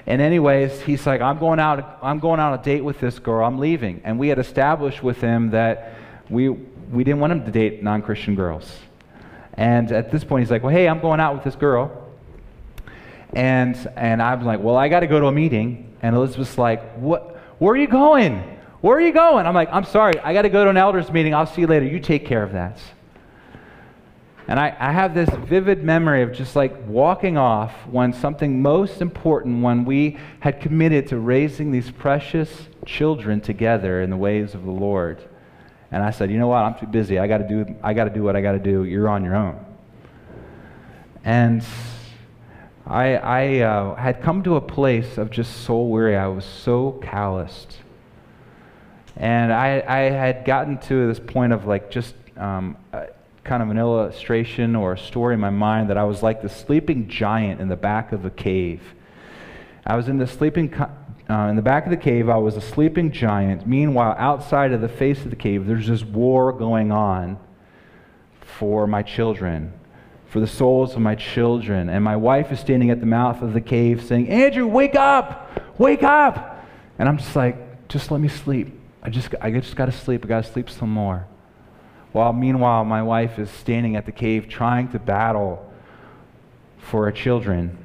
And 0.06 0.22
anyways, 0.22 0.82
he's 0.82 1.04
like, 1.04 1.20
I'm 1.20 1.40
going 1.40 1.58
out, 1.58 1.98
I'm 2.00 2.20
going 2.20 2.38
on 2.38 2.56
a 2.56 2.62
date 2.62 2.82
with 2.82 3.00
this 3.00 3.18
girl. 3.18 3.44
I'm 3.44 3.58
leaving. 3.58 4.02
And 4.04 4.20
we 4.20 4.28
had 4.28 4.38
established 4.38 5.02
with 5.02 5.20
him 5.20 5.50
that 5.50 5.94
we, 6.30 6.48
we 6.48 7.02
didn't 7.02 7.18
want 7.18 7.32
him 7.32 7.44
to 7.44 7.50
date 7.50 7.82
non-Christian 7.82 8.36
girls. 8.36 8.72
And 9.54 9.90
at 9.90 10.12
this 10.12 10.22
point, 10.22 10.44
he's 10.44 10.50
like, 10.52 10.62
well, 10.62 10.72
hey, 10.72 10.86
I'm 10.86 11.00
going 11.00 11.18
out 11.18 11.34
with 11.34 11.42
this 11.42 11.56
girl. 11.56 12.05
And, 13.36 13.76
and 13.96 14.22
I'm 14.22 14.46
like, 14.46 14.60
well, 14.60 14.76
I 14.76 14.88
got 14.88 15.00
to 15.00 15.06
go 15.06 15.20
to 15.20 15.26
a 15.26 15.32
meeting. 15.32 15.94
And 16.00 16.16
Elizabeth's 16.16 16.56
like, 16.56 16.94
what, 16.94 17.36
where 17.58 17.74
are 17.74 17.76
you 17.76 17.86
going? 17.86 18.38
Where 18.80 18.96
are 18.96 19.00
you 19.00 19.12
going? 19.12 19.44
I'm 19.44 19.52
like, 19.52 19.68
I'm 19.70 19.84
sorry. 19.84 20.18
I 20.20 20.32
got 20.32 20.42
to 20.42 20.48
go 20.48 20.64
to 20.64 20.70
an 20.70 20.78
elders 20.78 21.12
meeting. 21.12 21.34
I'll 21.34 21.46
see 21.46 21.60
you 21.60 21.66
later. 21.66 21.84
You 21.84 22.00
take 22.00 22.24
care 22.24 22.42
of 22.42 22.52
that. 22.52 22.80
And 24.48 24.58
I, 24.58 24.74
I 24.78 24.90
have 24.90 25.14
this 25.14 25.28
vivid 25.28 25.84
memory 25.84 26.22
of 26.22 26.32
just 26.32 26.56
like 26.56 26.74
walking 26.86 27.36
off 27.36 27.74
when 27.88 28.14
something 28.14 28.62
most 28.62 29.02
important, 29.02 29.62
when 29.62 29.84
we 29.84 30.16
had 30.40 30.62
committed 30.62 31.08
to 31.08 31.18
raising 31.18 31.70
these 31.70 31.90
precious 31.90 32.48
children 32.86 33.42
together 33.42 34.00
in 34.00 34.08
the 34.08 34.16
ways 34.16 34.54
of 34.54 34.64
the 34.64 34.70
Lord. 34.70 35.22
And 35.90 36.02
I 36.02 36.10
said, 36.10 36.30
you 36.30 36.38
know 36.38 36.48
what? 36.48 36.62
I'm 36.62 36.78
too 36.78 36.86
busy. 36.86 37.18
I 37.18 37.26
got 37.26 37.38
to 37.38 37.48
do, 37.48 37.76
I 37.82 37.92
got 37.92 38.04
to 38.04 38.10
do 38.10 38.22
what 38.22 38.34
I 38.34 38.40
got 38.40 38.52
to 38.52 38.58
do. 38.58 38.84
You're 38.84 39.10
on 39.10 39.22
your 39.22 39.36
own. 39.36 39.62
And 41.22 41.62
I, 42.86 43.14
I 43.16 43.58
uh, 43.60 43.94
had 43.96 44.22
come 44.22 44.42
to 44.44 44.56
a 44.56 44.60
place 44.60 45.18
of 45.18 45.30
just 45.30 45.64
soul 45.64 45.90
weary. 45.90 46.16
I 46.16 46.28
was 46.28 46.44
so 46.44 46.92
calloused. 47.02 47.78
And 49.16 49.52
I, 49.52 49.82
I 49.86 49.98
had 50.10 50.44
gotten 50.44 50.78
to 50.82 51.08
this 51.08 51.18
point 51.18 51.52
of 51.52 51.66
like 51.66 51.90
just 51.90 52.14
um, 52.36 52.76
kind 53.42 53.62
of 53.62 53.70
an 53.70 53.78
illustration 53.78 54.76
or 54.76 54.92
a 54.92 54.98
story 54.98 55.34
in 55.34 55.40
my 55.40 55.50
mind 55.50 55.90
that 55.90 55.96
I 55.96 56.04
was 56.04 56.22
like 56.22 56.42
the 56.42 56.48
sleeping 56.48 57.08
giant 57.08 57.60
in 57.60 57.68
the 57.68 57.76
back 57.76 58.12
of 58.12 58.24
a 58.24 58.30
cave. 58.30 58.82
I 59.84 59.96
was 59.96 60.08
in 60.08 60.18
the 60.18 60.26
sleeping 60.26 60.72
uh, 60.74 61.48
in 61.48 61.56
the 61.56 61.62
back 61.62 61.86
of 61.86 61.90
the 61.90 61.96
cave. 61.96 62.28
I 62.28 62.36
was 62.36 62.56
a 62.56 62.60
sleeping 62.60 63.10
giant. 63.10 63.66
Meanwhile, 63.66 64.14
outside 64.18 64.72
of 64.72 64.80
the 64.80 64.88
face 64.88 65.24
of 65.24 65.30
the 65.30 65.36
cave, 65.36 65.66
there's 65.66 65.88
this 65.88 66.04
war 66.04 66.52
going 66.52 66.92
on 66.92 67.38
for 68.40 68.86
my 68.86 69.02
children, 69.02 69.72
for 70.26 70.40
the 70.40 70.46
souls 70.46 70.94
of 70.94 71.00
my 71.00 71.14
children. 71.14 71.88
And 71.88 72.02
my 72.04 72.16
wife 72.16 72.52
is 72.52 72.60
standing 72.60 72.90
at 72.90 73.00
the 73.00 73.06
mouth 73.06 73.42
of 73.42 73.52
the 73.52 73.60
cave 73.60 74.02
saying, 74.02 74.28
"Andrew, 74.28 74.66
wake 74.66 74.94
up! 74.94 75.50
Wake 75.78 76.02
up!" 76.02 76.64
And 76.98 77.08
I'm 77.08 77.18
just 77.18 77.34
like, 77.36 77.88
"Just 77.88 78.10
let 78.10 78.20
me 78.20 78.28
sleep. 78.28 78.78
I 79.02 79.10
just 79.10 79.34
I 79.40 79.50
just 79.50 79.76
got 79.76 79.86
to 79.86 79.92
sleep. 79.92 80.24
I 80.24 80.28
got 80.28 80.44
to 80.44 80.52
sleep 80.52 80.68
some 80.68 80.90
more." 80.90 81.26
While 82.12 82.32
meanwhile, 82.32 82.84
my 82.84 83.02
wife 83.02 83.38
is 83.38 83.50
standing 83.50 83.94
at 83.94 84.06
the 84.06 84.12
cave 84.12 84.48
trying 84.48 84.88
to 84.88 84.98
battle 84.98 85.70
for 86.78 87.04
her 87.04 87.12
children. 87.12 87.76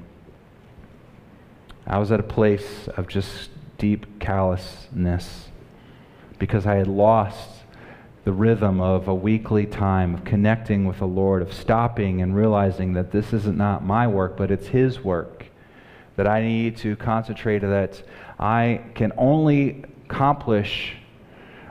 I 1.85 1.97
was 1.97 2.11
at 2.11 2.19
a 2.19 2.23
place 2.23 2.87
of 2.95 3.07
just 3.07 3.49
deep 3.77 4.19
callousness 4.19 5.49
because 6.39 6.65
I 6.65 6.75
had 6.75 6.87
lost 6.87 7.60
the 8.23 8.31
rhythm 8.31 8.79
of 8.79 9.07
a 9.07 9.15
weekly 9.15 9.65
time 9.65 10.13
of 10.13 10.23
connecting 10.23 10.85
with 10.85 10.99
the 10.99 11.07
Lord, 11.07 11.41
of 11.41 11.53
stopping 11.53 12.21
and 12.21 12.35
realizing 12.35 12.93
that 12.93 13.11
this 13.11 13.33
is 13.33 13.47
not 13.47 13.83
my 13.83 14.07
work, 14.07 14.37
but 14.37 14.51
it's 14.51 14.67
His 14.67 15.03
work. 15.03 15.45
That 16.17 16.27
I 16.27 16.43
need 16.43 16.77
to 16.77 16.95
concentrate, 16.97 17.59
that 17.59 18.03
I 18.39 18.81
can 18.93 19.11
only 19.17 19.85
accomplish 20.05 20.93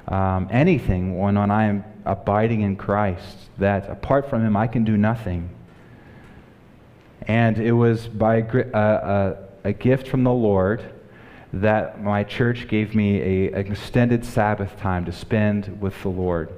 um, 0.08 0.48
anything 0.50 1.18
when, 1.18 1.38
when 1.38 1.50
I 1.50 1.64
am 1.66 1.84
abiding 2.04 2.62
in 2.62 2.74
Christ, 2.74 3.36
that 3.58 3.88
apart 3.88 4.28
from 4.28 4.44
Him, 4.44 4.56
I 4.56 4.66
can 4.66 4.84
do 4.84 4.96
nothing. 4.96 5.50
And 7.28 7.58
it 7.58 7.72
was 7.72 8.08
by 8.08 8.36
a, 8.36 8.68
a, 8.74 9.36
a 9.64 9.72
gift 9.72 10.08
from 10.08 10.24
the 10.24 10.32
Lord 10.32 10.82
that 11.52 12.02
my 12.02 12.24
church 12.24 12.68
gave 12.68 12.94
me 12.94 13.20
a, 13.20 13.52
an 13.52 13.72
extended 13.72 14.24
Sabbath 14.24 14.78
time 14.78 15.04
to 15.04 15.12
spend 15.12 15.80
with 15.80 16.00
the 16.02 16.08
Lord. 16.08 16.50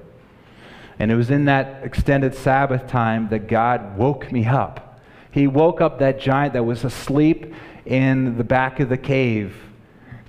And 0.99 1.11
it 1.11 1.15
was 1.17 1.31
in 1.31 1.47
that 1.47 1.83
extended 1.83 2.35
Sabbath 2.35 2.87
time 2.87 3.29
that 3.31 3.49
God 3.49 3.97
woke 3.97 4.31
me 4.31 4.47
up. 4.47 5.01
He 5.31 5.47
woke 5.47 5.81
up 5.81 5.99
that 6.01 6.21
giant 6.21 6.53
that 6.53 6.65
was 6.65 6.85
asleep 6.85 7.55
in 7.87 8.37
the 8.37 8.45
back 8.45 8.81
of 8.81 8.89
the 8.89 8.99
cave 8.99 9.57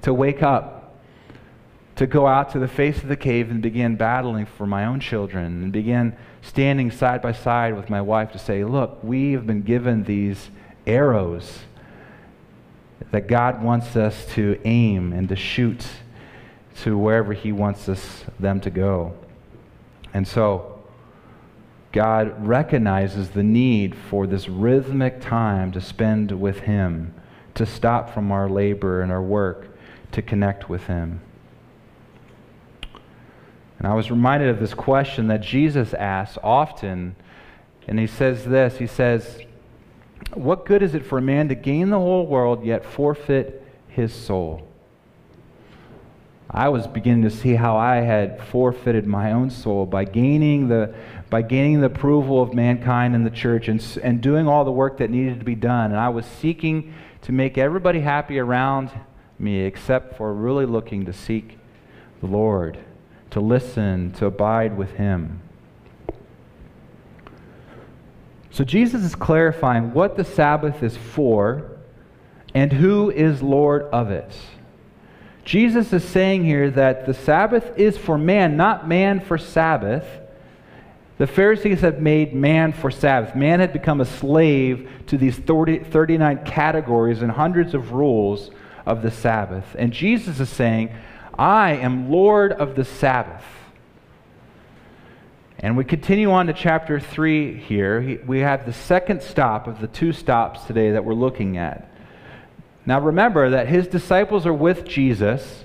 to 0.02 0.14
wake 0.14 0.42
up 0.42 0.84
to 1.96 2.08
go 2.08 2.26
out 2.26 2.50
to 2.52 2.60
the 2.60 2.68
face 2.68 3.02
of 3.04 3.08
the 3.08 3.16
cave 3.16 3.52
and 3.52 3.62
begin 3.62 3.96
battling 3.96 4.46
for 4.46 4.66
my 4.66 4.86
own 4.86 5.00
children 5.00 5.64
and 5.64 5.72
begin 5.72 6.16
standing 6.42 6.90
side 6.90 7.22
by 7.22 7.32
side 7.32 7.76
with 7.76 7.90
my 7.90 8.02
wife 8.02 8.32
to 8.32 8.40
say, 8.40 8.64
Look, 8.64 9.04
we 9.04 9.34
have 9.34 9.46
been 9.46 9.62
given 9.62 10.04
these 10.04 10.50
arrows 10.88 11.60
that 13.14 13.28
God 13.28 13.62
wants 13.62 13.96
us 13.96 14.26
to 14.34 14.60
aim 14.66 15.14
and 15.14 15.30
to 15.30 15.36
shoot 15.36 15.86
to 16.78 16.98
wherever 16.98 17.32
He 17.32 17.52
wants 17.52 17.88
us 17.88 18.26
them 18.40 18.60
to 18.62 18.72
go. 18.72 19.14
And 20.16 20.28
so, 20.28 20.84
God 21.92 22.48
recognizes 22.48 23.30
the 23.30 23.44
need 23.44 23.94
for 23.94 24.26
this 24.26 24.50
rhythmic 24.50 25.22
time 25.22 25.72
to 25.74 25.80
spend 25.80 26.32
with 26.32 26.62
Him, 26.62 27.14
to 27.54 27.68
stop 27.68 28.12
from 28.12 28.32
our 28.32 28.50
labor 28.50 29.04
and 29.04 29.12
our 29.12 29.22
work, 29.22 29.68
to 30.14 30.24
connect 30.24 30.68
with 30.68 30.88
Him. 30.88 31.22
And 33.78 33.88
I 33.88 33.94
was 33.94 34.10
reminded 34.10 34.50
of 34.50 34.60
this 34.60 34.74
question 34.74 35.28
that 35.28 35.42
Jesus 35.42 35.94
asks 35.94 36.40
often. 36.42 37.16
And 37.88 38.00
he 38.00 38.08
says 38.08 38.46
this 38.46 38.80
He 38.80 38.88
says, 38.88 39.40
What 40.36 40.66
good 40.66 40.82
is 40.82 40.96
it 40.96 41.06
for 41.06 41.18
a 41.18 41.22
man 41.22 41.50
to 41.50 41.56
gain 41.56 41.90
the 41.90 42.00
whole 42.00 42.26
world 42.26 42.66
yet 42.66 42.86
forfeit 42.86 43.64
his 43.88 44.14
soul? 44.14 44.68
I 46.50 46.70
was 46.70 46.86
beginning 46.86 47.24
to 47.24 47.32
see 47.32 47.56
how 47.56 47.78
I 47.78 47.98
had 47.98 48.44
forfeited 48.44 49.08
my 49.08 49.32
own 49.32 49.50
soul 49.50 49.86
by 49.86 50.06
gaining 50.06 50.68
the, 50.68 50.94
by 51.30 51.42
gaining 51.42 51.80
the 51.80 51.88
approval 51.88 52.42
of 52.42 52.54
mankind 52.54 53.16
and 53.16 53.26
the 53.26 53.32
church 53.32 53.68
and, 53.68 54.00
and 54.04 54.22
doing 54.22 54.48
all 54.48 54.64
the 54.64 54.72
work 54.72 54.98
that 54.98 55.10
needed 55.10 55.40
to 55.40 55.46
be 55.46 55.56
done. 55.56 55.92
And 55.92 56.00
I 56.00 56.10
was 56.10 56.26
seeking 56.26 56.94
to 57.24 57.32
make 57.32 57.58
everybody 57.58 58.02
happy 58.02 58.38
around 58.38 58.92
me 59.40 59.62
except 59.62 60.16
for 60.16 60.32
really 60.34 60.66
looking 60.66 61.06
to 61.06 61.14
seek 61.14 61.58
the 62.22 62.28
Lord 62.28 62.78
to 63.34 63.40
listen, 63.40 64.12
to 64.12 64.28
abide 64.28 64.78
with 64.78 64.92
Him. 64.92 65.42
So 68.54 68.64
Jesus 68.64 69.04
is 69.04 69.16
clarifying 69.16 69.94
what 69.94 70.16
the 70.16 70.24
Sabbath 70.24 70.84
is 70.84 70.96
for 70.96 71.72
and 72.54 72.72
who 72.72 73.10
is 73.10 73.42
Lord 73.42 73.82
of 73.86 74.12
it. 74.12 74.32
Jesus 75.44 75.92
is 75.92 76.04
saying 76.04 76.46
here 76.46 76.70
that 76.70 77.08
the 77.08 77.16
Sabbath 77.16 77.76
is 77.80 77.98
for 77.98 78.16
man, 78.16 78.56
not 78.56 78.88
man 78.88 79.22
for 79.22 79.40
Sabbath. 79.40 80.06
The 81.18 81.26
Pharisees 81.26 81.82
have 81.82 82.00
made 82.00 82.36
man 82.36 82.74
for 82.74 82.92
Sabbath. 82.92 83.36
Man 83.36 83.60
had 83.60 83.74
become 83.74 84.02
a 84.02 84.06
slave 84.06 84.88
to 85.08 85.18
these 85.18 85.36
30, 85.36 85.86
39 85.86 86.46
categories 86.46 87.24
and 87.24 87.32
hundreds 87.32 87.74
of 87.74 87.92
rules 87.92 88.52
of 88.86 89.02
the 89.02 89.10
Sabbath. 89.10 89.66
And 89.80 89.92
Jesus 89.92 90.40
is 90.40 90.50
saying, 90.50 90.96
I 91.40 91.72
am 91.72 92.12
Lord 92.12 92.52
of 92.52 92.76
the 92.76 92.86
Sabbath. 92.86 93.44
And 95.64 95.78
we 95.78 95.86
continue 95.86 96.30
on 96.30 96.48
to 96.48 96.54
chapter 96.54 97.00
3 97.00 97.56
here. 97.56 98.20
We 98.28 98.40
have 98.40 98.66
the 98.66 98.74
second 98.74 99.24
stop 99.24 99.66
of 99.66 99.80
the 99.80 99.88
two 99.88 100.12
stops 100.12 100.66
today 100.66 100.92
that 100.92 101.06
we're 101.06 101.14
looking 101.14 101.56
at. 101.56 101.90
Now 102.86 103.00
remember 103.00 103.52
that 103.52 103.70
his 103.70 103.88
disciples 103.88 104.46
are 104.46 104.54
with 104.54 104.84
Jesus. 104.84 105.64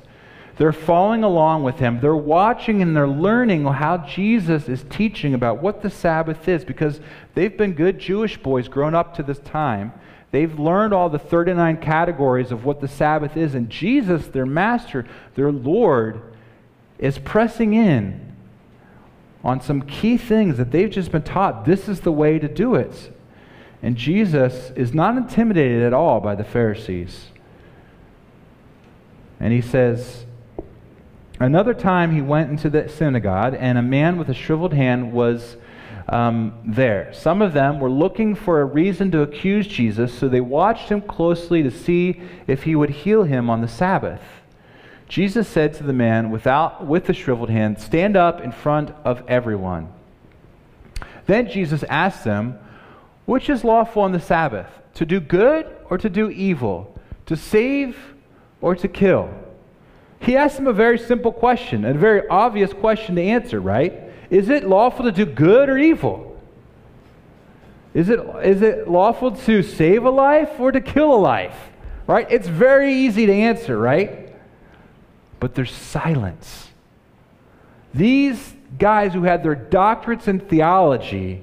They're 0.57 0.71
following 0.71 1.25
along 1.25 1.65
with 1.65 1.81
him. 1.81 1.99
They're 1.99 2.15
watching 2.15 2.81
and 2.81 2.97
they're 2.97 3.09
learning 3.09 3.65
how 3.65 3.97
Jesus 3.99 4.69
is 4.69 4.85
teaching 4.89 5.35
about 5.35 5.61
what 5.61 5.83
the 5.83 5.91
Sabbath 5.91 6.47
is 6.47 6.65
because 6.65 7.01
they've 7.35 7.57
been 7.57 7.73
good 7.73 7.99
Jewish 7.99 8.41
boys 8.41 8.69
grown 8.69 8.95
up 8.95 9.17
to 9.17 9.25
this 9.25 9.41
time. 9.41 9.93
They've 10.31 10.61
learned 10.61 10.95
all 10.95 11.09
the 11.09 11.19
39 11.19 11.79
categories 11.79 12.53
of 12.53 12.65
what 12.65 12.81
the 12.81 12.87
Sabbath 12.87 13.37
is. 13.37 13.57
And 13.57 13.69
Jesus, 13.69 14.29
their 14.29 14.47
master, 14.47 15.07
their 15.35 15.51
Lord, 15.51 16.23
is 17.01 17.19
pressing 17.19 17.75
in 17.75 18.28
on 19.45 19.61
some 19.61 19.83
key 19.83 20.17
things 20.17 20.57
that 20.57 20.71
they've 20.71 20.91
just 20.91 21.13
been 21.13 21.23
taught. 21.23 21.65
This 21.65 21.89
is 21.89 22.01
the 22.01 22.13
way 22.13 22.39
to 22.39 22.49
do 22.49 22.75
it. 22.75 23.13
And 23.83 23.97
Jesus 23.97 24.73
is 24.75 24.93
not 24.93 25.17
intimidated 25.17 25.83
at 25.83 25.93
all 25.93 26.21
by 26.21 26.35
the 26.35 26.45
Pharisees. 26.45 27.29
And 29.39 29.53
he 29.53 29.61
says, 29.61 30.27
Another 31.41 31.73
time 31.73 32.13
he 32.13 32.21
went 32.21 32.51
into 32.51 32.69
the 32.69 32.89
synagogue, 32.89 33.57
and 33.59 33.79
a 33.79 33.83
man 33.83 34.19
with 34.19 34.29
a 34.29 34.35
shriveled 34.35 34.73
hand 34.73 35.13
was 35.13 35.57
um, 36.09 36.55
there. 36.67 37.13
Some 37.13 37.43
of 37.43 37.53
them 37.53 37.79
were 37.79 37.91
looking 37.91 38.35
for 38.35 38.61
a 38.61 38.65
reason 38.65 39.13
to 39.13 39.23
accuse 39.23 39.69
Jesus, 39.69 40.13
so 40.13 40.29
they 40.29 40.41
watched 40.41 40.89
him 40.89 41.01
closely 41.01 41.63
to 41.63 41.71
see 41.71 42.21
if 42.49 42.65
he 42.65 42.75
would 42.75 42.91
heal 42.91 43.23
him 43.23 43.49
on 43.49 43.61
the 43.61 43.69
Sabbath. 43.69 44.21
Jesus 45.09 45.49
said 45.49 45.73
to 45.75 45.83
the 45.83 45.93
man 45.93 46.31
without, 46.31 46.87
with 46.87 47.07
the 47.07 47.15
shriveled 47.15 47.49
hand, 47.49 47.81
Stand 47.81 48.17
up 48.17 48.43
in 48.43 48.53
front 48.53 48.91
of 49.05 49.23
everyone. 49.27 49.93
Then 51.27 51.49
Jesus 51.49 51.83
asked 51.85 52.25
them, 52.25 52.59
Which 53.25 53.49
is 53.49 53.65
lawful 53.65 54.03
on 54.03 54.13
the 54.13 54.21
Sabbath, 54.21 54.69
to 54.95 55.07
do 55.07 55.19
good 55.19 55.67
or 55.89 55.97
to 55.97 56.11
do 56.11 56.31
evil, 56.31 56.95
to 57.27 57.37
save 57.37 57.97
or 58.61 58.75
to 58.77 58.89
kill? 58.89 59.31
He 60.21 60.37
asked 60.37 60.59
him 60.59 60.67
a 60.67 60.73
very 60.73 60.99
simple 60.99 61.33
question, 61.33 61.85
a 61.85 61.95
very 61.95 62.27
obvious 62.29 62.73
question 62.73 63.17
to 63.17 63.23
answer, 63.23 63.61
right? 63.61 63.95
Is 64.31 64.51
it 64.51 64.65
lawful 64.65 65.07
to 65.07 65.13
do 65.13 65.25
good 65.25 65.71
or 65.71 65.79
evil? 65.79 66.39
Is 67.95 68.11
it, 68.11 68.21
is 68.43 68.61
it 68.61 68.89
lawful 68.89 69.33
to 69.33 69.63
save 69.63 70.05
a 70.05 70.11
life 70.11 70.61
or 70.61 70.71
to 70.71 70.81
kill 70.81 71.15
a 71.15 71.17
life? 71.17 71.57
Right? 72.07 72.27
It's 72.31 72.49
very 72.49 72.93
easy 72.93 73.27
to 73.27 73.33
answer, 73.33 73.79
right? 73.79 74.28
But 75.41 75.55
there's 75.55 75.73
silence. 75.73 76.69
These 77.95 78.55
guys 78.79 79.13
who 79.15 79.23
had 79.23 79.43
their 79.43 79.57
doctorates 79.57 80.29
in 80.29 80.41
theology 80.41 81.43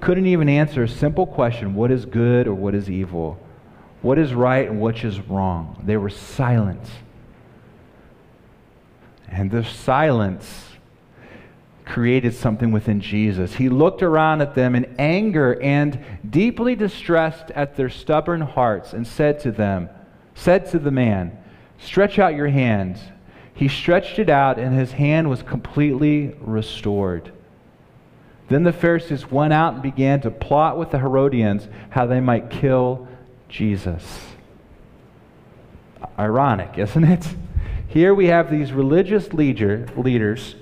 couldn't 0.00 0.26
even 0.26 0.48
answer 0.48 0.84
a 0.84 0.88
simple 0.88 1.26
question 1.26 1.74
what 1.74 1.90
is 1.90 2.04
good 2.04 2.46
or 2.46 2.54
what 2.54 2.74
is 2.74 2.90
evil? 2.90 3.38
What 4.02 4.18
is 4.18 4.34
right 4.34 4.68
and 4.68 4.80
what 4.80 5.02
is 5.04 5.20
wrong? 5.20 5.82
They 5.84 5.96
were 5.96 6.10
silent. 6.10 6.82
And 9.28 9.50
the 9.50 9.64
silence 9.64 10.64
created 11.84 12.34
something 12.34 12.72
within 12.72 13.00
Jesus. 13.00 13.54
He 13.54 13.68
looked 13.68 14.02
around 14.02 14.42
at 14.42 14.54
them 14.54 14.74
in 14.74 14.96
anger 14.98 15.60
and 15.62 16.04
deeply 16.28 16.74
distressed 16.74 17.50
at 17.52 17.76
their 17.76 17.88
stubborn 17.88 18.40
hearts 18.40 18.92
and 18.92 19.06
said 19.06 19.40
to 19.40 19.52
them, 19.52 19.88
said 20.34 20.70
to 20.70 20.78
the 20.78 20.90
man, 20.90 21.38
Stretch 21.78 22.18
out 22.18 22.34
your 22.34 22.48
hand. 22.48 22.98
He 23.54 23.68
stretched 23.68 24.18
it 24.18 24.28
out, 24.28 24.58
and 24.58 24.74
his 24.74 24.92
hand 24.92 25.30
was 25.30 25.42
completely 25.42 26.36
restored. 26.40 27.32
Then 28.48 28.62
the 28.62 28.72
Pharisees 28.72 29.30
went 29.30 29.52
out 29.52 29.74
and 29.74 29.82
began 29.82 30.20
to 30.20 30.30
plot 30.30 30.78
with 30.78 30.90
the 30.90 30.98
Herodians 30.98 31.68
how 31.90 32.06
they 32.06 32.20
might 32.20 32.50
kill 32.50 33.08
Jesus. 33.48 34.20
Ironic, 36.18 36.78
isn't 36.78 37.04
it? 37.04 37.26
Here 37.88 38.14
we 38.14 38.26
have 38.26 38.50
these 38.50 38.72
religious 38.72 39.32
leader, 39.32 39.86
leaders 39.96 40.54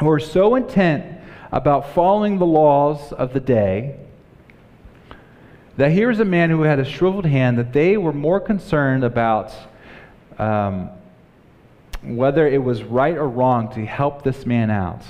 who 0.00 0.10
are 0.10 0.20
so 0.20 0.54
intent 0.54 1.20
about 1.52 1.94
following 1.94 2.38
the 2.38 2.46
laws 2.46 3.12
of 3.12 3.32
the 3.32 3.40
day 3.40 3.96
that 5.76 5.90
here's 5.90 6.20
a 6.20 6.24
man 6.24 6.50
who 6.50 6.62
had 6.62 6.78
a 6.78 6.84
shriveled 6.84 7.26
hand 7.26 7.58
that 7.58 7.72
they 7.72 7.96
were 7.96 8.12
more 8.12 8.40
concerned 8.40 9.04
about 9.04 9.52
um, 10.38 10.90
whether 12.02 12.46
it 12.46 12.62
was 12.62 12.82
right 12.82 13.16
or 13.16 13.28
wrong 13.28 13.72
to 13.74 13.84
help 13.84 14.22
this 14.22 14.46
man 14.46 14.70
out. 14.70 15.02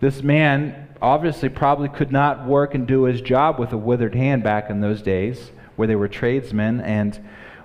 This 0.00 0.22
man 0.22 0.88
obviously 1.02 1.48
probably 1.48 1.88
could 1.88 2.12
not 2.12 2.46
work 2.46 2.74
and 2.74 2.86
do 2.86 3.04
his 3.04 3.20
job 3.20 3.58
with 3.58 3.72
a 3.72 3.76
withered 3.76 4.14
hand 4.14 4.42
back 4.42 4.70
in 4.70 4.80
those 4.80 5.02
days 5.02 5.50
where 5.76 5.88
they 5.88 5.96
were 5.96 6.08
tradesmen 6.08 6.80
and 6.80 7.18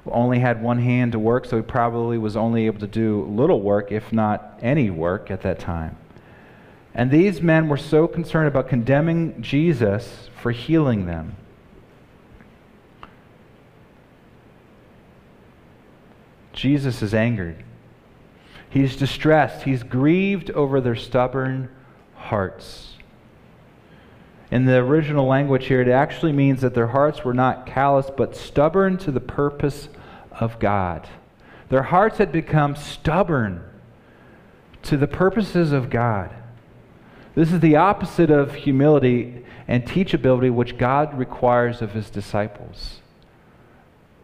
only 0.08 0.40
had 0.40 0.62
one 0.62 0.80
hand 0.80 1.12
to 1.12 1.20
work, 1.20 1.46
so 1.46 1.58
he 1.58 1.64
probably 1.64 2.18
was 2.18 2.36
only 2.36 2.66
able 2.66 2.80
to 2.80 2.88
do 2.88 3.24
little 3.26 3.62
work, 3.62 3.92
if 3.92 4.12
not 4.12 4.60
any 4.62 4.90
work, 4.90 5.30
at 5.30 5.42
that 5.42 5.60
time. 5.60 5.96
And 6.94 7.12
these 7.12 7.42
men 7.42 7.70
were 7.70 7.78
so 7.78 8.08
concerned 8.08 8.48
about 8.48 8.68
condemning 8.68 9.42
Jesus 9.42 10.30
for 10.42 10.52
healing 10.52 11.06
them. 11.06 11.36
Jesus 16.62 17.02
is 17.02 17.16
angered. 17.16 17.64
He's 18.70 18.96
distressed. 18.96 19.64
He's 19.64 19.82
grieved 19.82 20.52
over 20.52 20.80
their 20.80 20.96
stubborn 20.96 21.72
hearts. 22.14 22.98
In 24.52 24.66
the 24.66 24.76
original 24.76 25.26
language 25.26 25.66
here, 25.66 25.82
it 25.82 25.88
actually 25.88 26.34
means 26.34 26.62
that 26.62 26.76
their 26.76 26.86
hearts 26.86 27.26
were 27.26 27.34
not 27.34 27.66
callous, 27.66 28.12
but 28.16 28.36
stubborn 28.36 29.00
to 29.00 29.12
the 29.12 29.20
purpose 29.20 29.90
of 30.40 30.60
God. 30.60 31.10
Their 31.70 31.82
hearts 31.82 32.20
had 32.20 32.32
become 32.32 32.76
stubborn 32.76 33.64
to 34.84 34.98
the 34.98 35.08
purposes 35.08 35.72
of 35.72 35.90
God. 35.90 36.30
This 37.34 37.52
is 37.52 37.62
the 37.62 37.78
opposite 37.78 38.30
of 38.30 38.54
humility 38.54 39.44
and 39.68 39.84
teachability, 39.84 40.54
which 40.54 40.78
God 40.78 41.18
requires 41.18 41.82
of 41.82 41.94
his 41.94 42.12
disciples. 42.12 43.02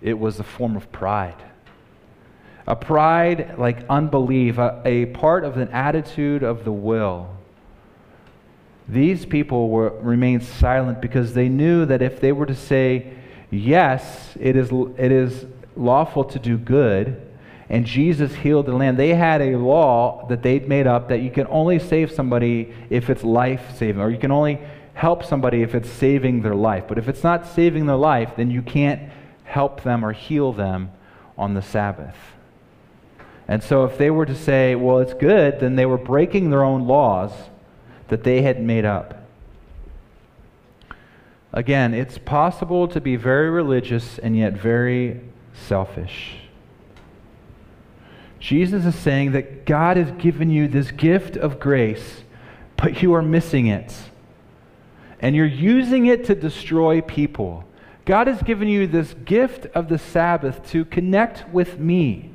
It 0.01 0.19
was 0.19 0.39
a 0.39 0.43
form 0.43 0.77
of 0.77 0.91
pride. 0.91 1.43
A 2.67 2.75
pride 2.75 3.55
like 3.57 3.85
unbelief, 3.89 4.57
a, 4.57 4.81
a 4.85 5.05
part 5.07 5.43
of 5.43 5.57
an 5.57 5.69
attitude 5.69 6.43
of 6.43 6.63
the 6.63 6.71
will 6.71 7.37
these 8.87 9.25
people 9.25 9.69
were, 9.69 9.89
remained 10.01 10.43
silent 10.43 11.01
because 11.01 11.33
they 11.33 11.49
knew 11.49 11.85
that 11.85 12.01
if 12.01 12.19
they 12.21 12.31
were 12.31 12.45
to 12.45 12.55
say, 12.55 13.13
yes, 13.51 14.33
it 14.39 14.55
is, 14.55 14.71
it 14.97 15.11
is 15.11 15.45
lawful 15.75 16.23
to 16.23 16.39
do 16.39 16.57
good, 16.57 17.21
and 17.69 17.85
Jesus 17.85 18.33
healed 18.33 18.65
the 18.65 18.73
land, 18.73 18.97
they 18.97 19.13
had 19.13 19.41
a 19.41 19.57
law 19.57 20.25
that 20.29 20.41
they'd 20.41 20.69
made 20.69 20.87
up 20.87 21.09
that 21.09 21.21
you 21.21 21.29
can 21.29 21.47
only 21.47 21.79
save 21.79 22.11
somebody 22.11 22.73
if 22.89 23.09
it's 23.09 23.23
life 23.23 23.77
saving, 23.77 24.01
or 24.01 24.09
you 24.09 24.17
can 24.17 24.31
only 24.31 24.59
help 24.93 25.23
somebody 25.23 25.61
if 25.61 25.75
it's 25.75 25.89
saving 25.89 26.41
their 26.41 26.55
life. 26.55 26.85
But 26.87 26.97
if 26.97 27.09
it's 27.09 27.23
not 27.23 27.45
saving 27.45 27.87
their 27.87 27.97
life, 27.97 28.31
then 28.37 28.49
you 28.49 28.61
can't 28.61 29.11
help 29.43 29.83
them 29.83 30.03
or 30.03 30.13
heal 30.13 30.53
them 30.53 30.91
on 31.37 31.53
the 31.53 31.61
Sabbath. 31.61 32.15
And 33.47 33.63
so 33.63 33.85
if 33.85 33.97
they 33.97 34.11
were 34.11 34.25
to 34.25 34.35
say, 34.35 34.75
well, 34.75 34.99
it's 34.99 35.13
good, 35.13 35.59
then 35.59 35.75
they 35.75 35.85
were 35.85 35.97
breaking 35.97 36.49
their 36.49 36.63
own 36.63 36.85
laws 36.85 37.31
that 38.09 38.23
they 38.23 38.41
had 38.41 38.61
made 38.61 38.85
up. 38.85 39.25
Again, 41.53 41.93
it's 41.93 42.17
possible 42.17 42.87
to 42.89 42.99
be 42.99 43.15
very 43.15 43.49
religious 43.49 44.19
and 44.19 44.37
yet 44.37 44.53
very 44.53 45.21
selfish. 45.53 46.35
Jesus 48.39 48.85
is 48.85 48.95
saying 48.95 49.31
that 49.31 49.65
God 49.65 49.97
has 49.97 50.11
given 50.11 50.49
you 50.49 50.67
this 50.67 50.91
gift 50.91 51.37
of 51.37 51.59
grace, 51.59 52.23
but 52.75 53.01
you 53.01 53.13
are 53.13 53.21
missing 53.21 53.67
it. 53.67 53.93
And 55.19 55.35
you're 55.35 55.45
using 55.45 56.05
it 56.05 56.25
to 56.25 56.35
destroy 56.35 57.01
people. 57.01 57.63
God 58.05 58.27
has 58.27 58.41
given 58.43 58.67
you 58.67 58.85
this 58.85 59.15
gift 59.25 59.65
of 59.67 59.89
the 59.89 59.97
Sabbath 59.97 60.69
to 60.71 60.85
connect 60.85 61.49
with 61.49 61.79
me. 61.79 62.31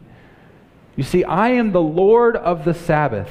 You 0.97 1.05
see, 1.05 1.25
I 1.25 1.51
am 1.51 1.73
the 1.73 1.83
Lord 1.83 2.37
of 2.37 2.65
the 2.65 2.75
Sabbath. 2.75 3.31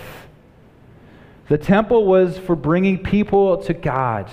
The 1.47 1.57
temple 1.57 2.05
was 2.05 2.37
for 2.37 2.55
bringing 2.55 3.03
people 3.03 3.57
to 3.63 3.73
God, 3.73 4.29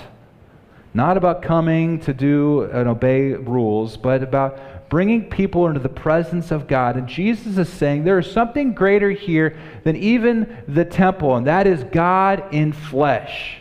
not 0.95 1.17
about 1.17 1.43
coming 1.43 2.01
to 2.01 2.15
do 2.15 2.63
and 2.63 2.89
obey 2.89 3.33
rules, 3.33 3.97
but 3.97 4.23
about 4.23 4.89
bringing 4.89 5.29
people 5.29 5.67
into 5.67 5.81
the 5.81 5.89
presence 5.89 6.51
of 6.51 6.67
God. 6.67 6.97
And 6.97 7.07
Jesus 7.07 7.59
is 7.59 7.69
saying 7.69 8.05
there 8.05 8.19
is 8.19 8.31
something 8.31 8.73
greater 8.73 9.11
here 9.11 9.59
than 9.85 9.97
even 9.97 10.63
the 10.67 10.85
temple, 10.85 11.37
and 11.37 11.47
that 11.47 11.67
is 11.67 11.85
God 11.85 12.43
in 12.53 12.73
flesh. 12.73 13.59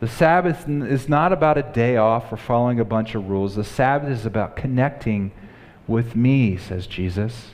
The 0.00 0.08
Sabbath 0.08 0.68
is 0.68 1.08
not 1.08 1.32
about 1.32 1.58
a 1.58 1.62
day 1.62 1.96
off 1.96 2.32
or 2.32 2.36
following 2.36 2.80
a 2.80 2.84
bunch 2.84 3.14
of 3.14 3.28
rules. 3.28 3.56
The 3.56 3.64
Sabbath 3.64 4.10
is 4.10 4.26
about 4.26 4.56
connecting 4.56 5.32
with 5.86 6.16
me, 6.16 6.56
says 6.56 6.86
Jesus. 6.86 7.50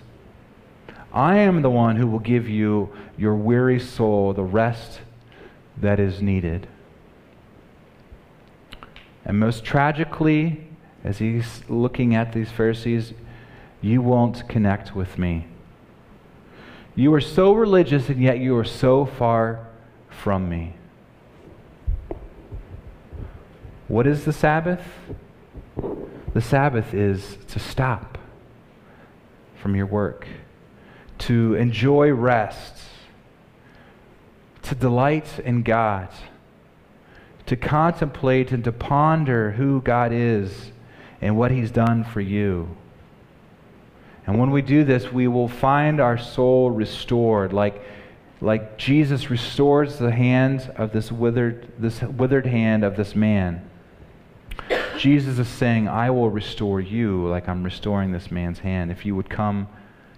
I 1.12 1.38
am 1.38 1.62
the 1.62 1.70
one 1.70 1.96
who 1.96 2.06
will 2.06 2.20
give 2.20 2.48
you, 2.48 2.90
your 3.18 3.34
weary 3.34 3.80
soul, 3.80 4.32
the 4.32 4.44
rest 4.44 5.00
that 5.76 5.98
is 5.98 6.22
needed. 6.22 6.68
And 9.24 9.38
most 9.38 9.64
tragically, 9.64 10.68
as 11.02 11.18
he's 11.18 11.62
looking 11.68 12.14
at 12.14 12.32
these 12.32 12.50
Pharisees, 12.50 13.12
you 13.82 14.02
won't 14.02 14.48
connect 14.48 14.94
with 14.94 15.18
me. 15.18 15.46
You 16.94 17.12
are 17.14 17.20
so 17.20 17.52
religious, 17.52 18.08
and 18.08 18.20
yet 18.20 18.38
you 18.38 18.56
are 18.56 18.64
so 18.64 19.06
far 19.06 19.66
from 20.08 20.48
me. 20.48 20.74
What 23.88 24.06
is 24.06 24.24
the 24.24 24.32
Sabbath? 24.32 24.82
The 26.34 26.40
Sabbath 26.40 26.94
is 26.94 27.38
to 27.48 27.58
stop 27.58 28.18
from 29.60 29.76
your 29.76 29.86
work, 29.86 30.26
to 31.18 31.54
enjoy 31.54 32.10
rest, 32.10 32.74
to 34.62 34.74
delight 34.74 35.38
in 35.44 35.62
God, 35.62 36.08
to 37.46 37.56
contemplate 37.56 38.52
and 38.52 38.64
to 38.64 38.72
ponder 38.72 39.52
who 39.52 39.80
God 39.80 40.12
is 40.12 40.72
and 41.20 41.36
what 41.36 41.50
He's 41.50 41.70
done 41.70 42.04
for 42.04 42.20
you. 42.20 42.76
And 44.26 44.38
when 44.38 44.50
we 44.50 44.62
do 44.62 44.84
this, 44.84 45.12
we 45.12 45.28
will 45.28 45.48
find 45.48 46.00
our 46.00 46.18
soul 46.18 46.70
restored, 46.70 47.52
like, 47.52 47.82
like 48.40 48.78
Jesus 48.78 49.30
restores 49.30 49.98
the 49.98 50.12
hand 50.12 50.72
of 50.76 50.92
this 50.92 51.10
withered, 51.10 51.68
this 51.78 52.02
withered 52.02 52.46
hand 52.46 52.84
of 52.84 52.96
this 52.96 53.14
man. 53.14 53.69
Jesus 55.00 55.38
is 55.38 55.48
saying, 55.48 55.88
I 55.88 56.10
will 56.10 56.28
restore 56.28 56.78
you 56.78 57.26
like 57.26 57.48
I'm 57.48 57.64
restoring 57.64 58.12
this 58.12 58.30
man's 58.30 58.58
hand 58.58 58.90
if 58.90 59.06
you 59.06 59.16
would 59.16 59.30
come 59.30 59.66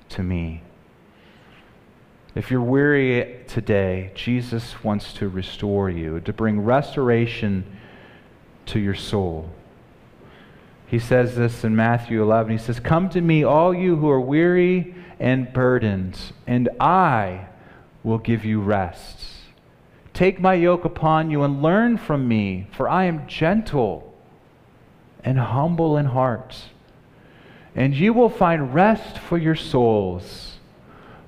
to 0.09 0.25
me. 0.25 0.61
If 2.35 2.51
you're 2.51 2.61
weary 2.61 3.45
today, 3.47 4.11
Jesus 4.17 4.83
wants 4.83 5.13
to 5.13 5.29
restore 5.29 5.89
you, 5.89 6.19
to 6.23 6.33
bring 6.33 6.63
restoration 6.63 7.65
to 8.67 8.81
your 8.81 8.97
soul. 8.97 9.51
He 10.89 10.99
says 10.99 11.37
this 11.37 11.63
in 11.63 11.77
Matthew 11.77 12.21
11. 12.21 12.51
He 12.51 12.59
says, 12.59 12.81
Come 12.81 13.09
to 13.11 13.21
me, 13.21 13.45
all 13.45 13.73
you 13.73 13.95
who 13.95 14.11
are 14.11 14.21
weary 14.21 14.97
and 15.21 15.53
burdened, 15.53 16.19
and 16.45 16.69
I 16.81 17.47
will 18.03 18.19
give 18.19 18.45
you 18.45 18.61
rest. 18.61 19.21
Take 20.13 20.41
my 20.41 20.55
yoke 20.55 20.85
upon 20.85 21.31
you 21.31 21.45
and 21.45 21.63
learn 21.63 21.99
from 21.99 22.27
me, 22.27 22.67
for 22.73 22.89
I 22.89 23.05
am 23.05 23.29
gentle 23.29 24.12
and 25.25 25.39
humble 25.39 25.97
in 25.97 26.07
heart, 26.07 26.57
and 27.75 27.95
you 27.95 28.13
will 28.13 28.29
find 28.29 28.75
rest 28.75 29.19
for 29.19 29.39
your 29.39 29.55
souls. 29.55 30.59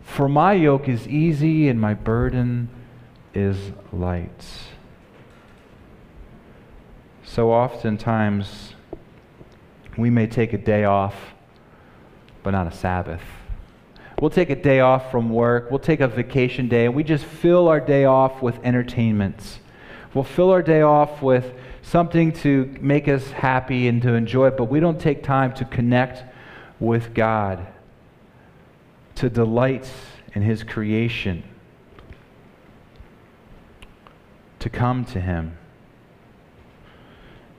For 0.03 0.29
my 0.29 0.53
yoke 0.53 0.89
is 0.89 1.09
easy 1.09 1.69
and 1.69 1.81
my 1.81 1.95
burden 1.95 2.69
is 3.33 3.73
light. 3.93 4.45
So 7.25 7.53
oftentimes, 7.53 8.75
we 9.97 10.11
may 10.11 10.27
take 10.27 10.53
a 10.53 10.59
day 10.59 10.85
off, 10.85 11.35
but 12.43 12.51
not 12.51 12.67
a 12.67 12.73
Sabbath. 12.73 13.23
We'll 14.21 14.31
take 14.31 14.51
a 14.51 14.57
day 14.57 14.81
off 14.81 15.11
from 15.11 15.31
work. 15.31 15.71
We'll 15.71 15.81
take 15.81 16.01
a 16.01 16.09
vacation 16.09 16.69
day, 16.69 16.87
and 16.87 16.95
we 16.95 17.03
just 17.03 17.25
fill 17.25 17.67
our 17.69 17.81
day 17.81 18.05
off 18.05 18.41
with 18.41 18.59
entertainments. 18.63 19.59
We'll 20.15 20.25
fill 20.25 20.51
our 20.51 20.63
day 20.63 20.83
off 20.83 21.23
with 21.23 21.53
something 21.85 22.33
to 22.33 22.75
make 22.81 23.09
us 23.09 23.31
happy 23.31 23.89
and 23.89 24.03
to 24.03 24.15
enjoy 24.15 24.51
but 24.51 24.65
we 24.65 24.81
don't 24.81 25.01
take 25.01 25.23
time 25.23 25.53
to 25.55 25.65
connect 25.65 26.25
with 26.81 27.15
God, 27.15 27.67
to 29.17 29.31
delight 29.31 29.89
in 30.35 30.43
His 30.43 30.63
creation, 30.63 31.45
to 34.59 34.69
come 34.69 35.05
to 35.07 35.21
Him. 35.21 35.57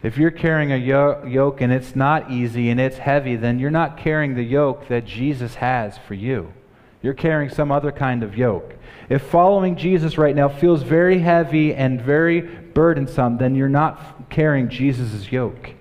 If 0.04 0.18
you're 0.18 0.32
carrying 0.32 0.72
a 0.72 0.78
yoke 0.78 1.62
and 1.62 1.74
it's 1.74 1.96
not 1.96 2.30
easy 2.30 2.70
and 2.70 2.80
it's 2.80 2.98
heavy, 2.98 3.36
then 3.36 3.58
you're 3.58 3.72
not 3.72 3.98
carrying 3.98 4.36
the 4.36 4.44
yoke 4.44 4.88
that 4.88 5.06
Jesus 5.06 5.56
has 5.56 5.98
for 5.98 6.14
you. 6.14 6.54
You're 7.02 7.16
carrying 7.16 7.50
some 7.50 7.72
other 7.72 7.92
kind 7.92 8.22
of 8.22 8.38
yoke. 8.38 8.76
If 9.10 9.24
following 9.24 9.76
Jesus 9.76 10.18
right 10.18 10.36
now 10.36 10.50
feels 10.50 10.84
very 10.84 11.20
heavy 11.20 11.74
and 11.74 12.02
very 12.02 12.42
burdensome, 12.42 13.38
then 13.38 13.56
you're 13.56 13.70
not 13.70 14.15
carrying 14.30 14.70
Jesus' 14.70 15.32
yoke. 15.32 15.72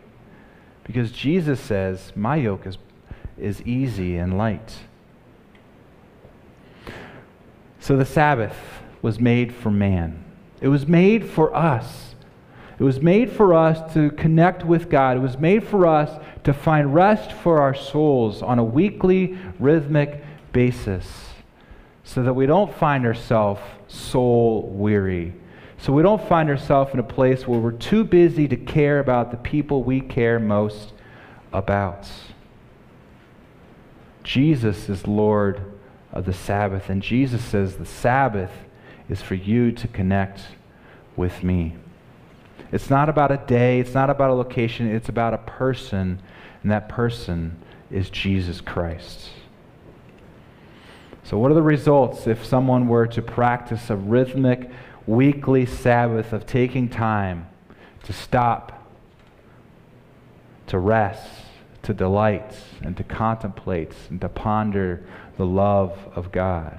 Because 0.84 1.10
Jesus 1.10 1.60
says, 1.60 2.12
My 2.14 2.36
yoke 2.36 2.66
is, 2.66 2.78
is 3.38 3.62
easy 3.62 4.16
and 4.16 4.36
light. 4.36 4.78
So 7.80 7.96
the 7.96 8.04
Sabbath 8.04 8.56
was 9.02 9.20
made 9.20 9.54
for 9.54 9.70
man, 9.70 10.24
it 10.60 10.68
was 10.68 10.86
made 10.86 11.28
for 11.28 11.54
us. 11.54 12.14
It 12.76 12.82
was 12.82 13.00
made 13.00 13.30
for 13.30 13.54
us 13.54 13.94
to 13.94 14.10
connect 14.10 14.64
with 14.64 14.90
God. 14.90 15.16
It 15.16 15.20
was 15.20 15.38
made 15.38 15.62
for 15.64 15.86
us 15.86 16.20
to 16.42 16.52
find 16.52 16.92
rest 16.92 17.30
for 17.30 17.60
our 17.60 17.72
souls 17.72 18.42
on 18.42 18.58
a 18.58 18.64
weekly, 18.64 19.38
rhythmic 19.60 20.24
basis 20.52 21.06
so 22.04 22.22
that 22.22 22.34
we 22.34 22.46
don't 22.46 22.72
find 22.72 23.06
ourselves 23.06 23.60
soul 23.88 24.62
weary. 24.62 25.34
So 25.84 25.92
we 25.92 26.02
don't 26.02 26.26
find 26.30 26.48
ourselves 26.48 26.94
in 26.94 26.98
a 26.98 27.02
place 27.02 27.46
where 27.46 27.60
we're 27.60 27.70
too 27.70 28.04
busy 28.04 28.48
to 28.48 28.56
care 28.56 29.00
about 29.00 29.30
the 29.30 29.36
people 29.36 29.82
we 29.82 30.00
care 30.00 30.38
most 30.38 30.94
about. 31.52 32.08
Jesus 34.22 34.88
is 34.88 35.06
Lord 35.06 35.60
of 36.10 36.24
the 36.24 36.32
Sabbath, 36.32 36.88
and 36.88 37.02
Jesus 37.02 37.44
says 37.44 37.76
the 37.76 37.84
Sabbath 37.84 38.50
is 39.10 39.20
for 39.20 39.34
you 39.34 39.72
to 39.72 39.86
connect 39.86 40.40
with 41.16 41.44
me. 41.44 41.76
It's 42.72 42.88
not 42.88 43.10
about 43.10 43.30
a 43.30 43.42
day, 43.46 43.78
it's 43.78 43.92
not 43.92 44.08
about 44.08 44.30
a 44.30 44.34
location, 44.34 44.90
it's 44.90 45.10
about 45.10 45.34
a 45.34 45.38
person, 45.38 46.22
and 46.62 46.72
that 46.72 46.88
person 46.88 47.62
is 47.90 48.08
Jesus 48.08 48.62
Christ. 48.62 49.28
So, 51.24 51.36
what 51.36 51.50
are 51.50 51.54
the 51.54 51.62
results 51.62 52.26
if 52.26 52.42
someone 52.42 52.88
were 52.88 53.06
to 53.08 53.20
practice 53.20 53.90
a 53.90 53.96
rhythmic 53.96 54.70
weekly 55.06 55.66
Sabbath 55.66 56.32
of 56.32 56.46
taking 56.46 56.88
time 56.88 57.46
to 58.04 58.12
stop, 58.12 58.86
to 60.66 60.78
rest, 60.78 61.28
to 61.82 61.92
delight, 61.92 62.56
and 62.82 62.96
to 62.96 63.04
contemplate, 63.04 63.94
and 64.08 64.20
to 64.20 64.28
ponder 64.28 65.04
the 65.36 65.46
love 65.46 65.98
of 66.14 66.32
God? 66.32 66.78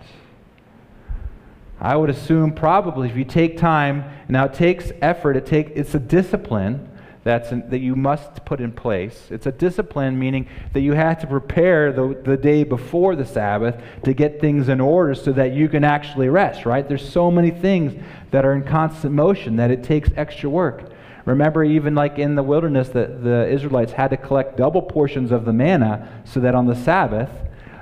I 1.80 1.96
would 1.96 2.10
assume 2.10 2.54
probably 2.54 3.10
if 3.10 3.16
you 3.16 3.26
take 3.26 3.58
time, 3.58 4.06
now 4.30 4.46
it 4.46 4.54
takes 4.54 4.92
effort, 5.02 5.36
it 5.36 5.46
take, 5.46 5.72
it's 5.76 5.94
a 5.94 6.00
discipline 6.00 6.90
that's 7.26 7.52
in, 7.52 7.68
that 7.72 7.80
you 7.80 7.96
must 7.96 8.46
put 8.46 8.62
in 8.62 8.72
place. 8.72 9.30
It's 9.32 9.48
a 9.48 9.52
discipline, 9.52 10.18
meaning 10.18 10.48
that 10.74 10.82
you 10.82 10.94
have 10.94 11.20
to 11.22 11.28
prepare 11.28 11.92
the, 11.92 12.22
the 12.24 12.38
day 12.38 12.64
before 12.64 13.16
the 13.16 13.26
Sabbath 13.26 13.82
to 14.04 14.14
get 14.14 14.40
things 14.40 14.70
in 14.70 14.80
order 14.80 15.16
so 15.16 15.32
that 15.34 15.52
you 15.52 15.68
can 15.68 15.84
actually 15.84 16.30
rest, 16.30 16.68
right? 16.68 16.88
There's 16.88 17.08
so 17.08 17.32
many 17.32 17.50
things 17.50 18.00
that 18.30 18.46
are 18.46 18.54
in 18.54 18.64
constant 18.64 19.12
motion 19.16 19.56
that 19.56 19.72
it 19.72 19.84
takes 19.84 20.10
extra 20.16 20.52
work. 20.52 20.92
Remember, 21.26 21.64
even 21.64 21.96
like 21.96 22.20
in 22.20 22.36
the 22.36 22.44
wilderness, 22.44 22.90
that 22.90 23.24
the 23.24 23.50
Israelites 23.50 23.94
had 23.94 24.10
to 24.10 24.18
collect 24.18 24.56
double 24.56 24.84
portions 24.84 25.32
of 25.32 25.46
the 25.46 25.54
manna 25.54 26.22
so 26.26 26.40
that 26.42 26.54
on 26.54 26.68
the 26.68 26.76
Sabbath 26.76 27.32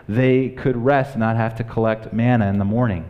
they 0.07 0.49
could 0.49 0.77
rest 0.77 1.11
and 1.11 1.19
not 1.19 1.35
have 1.35 1.55
to 1.55 1.65
collect 1.65 2.13
manna 2.13 2.47
in 2.47 2.59
the 2.59 2.65
morning. 2.65 3.03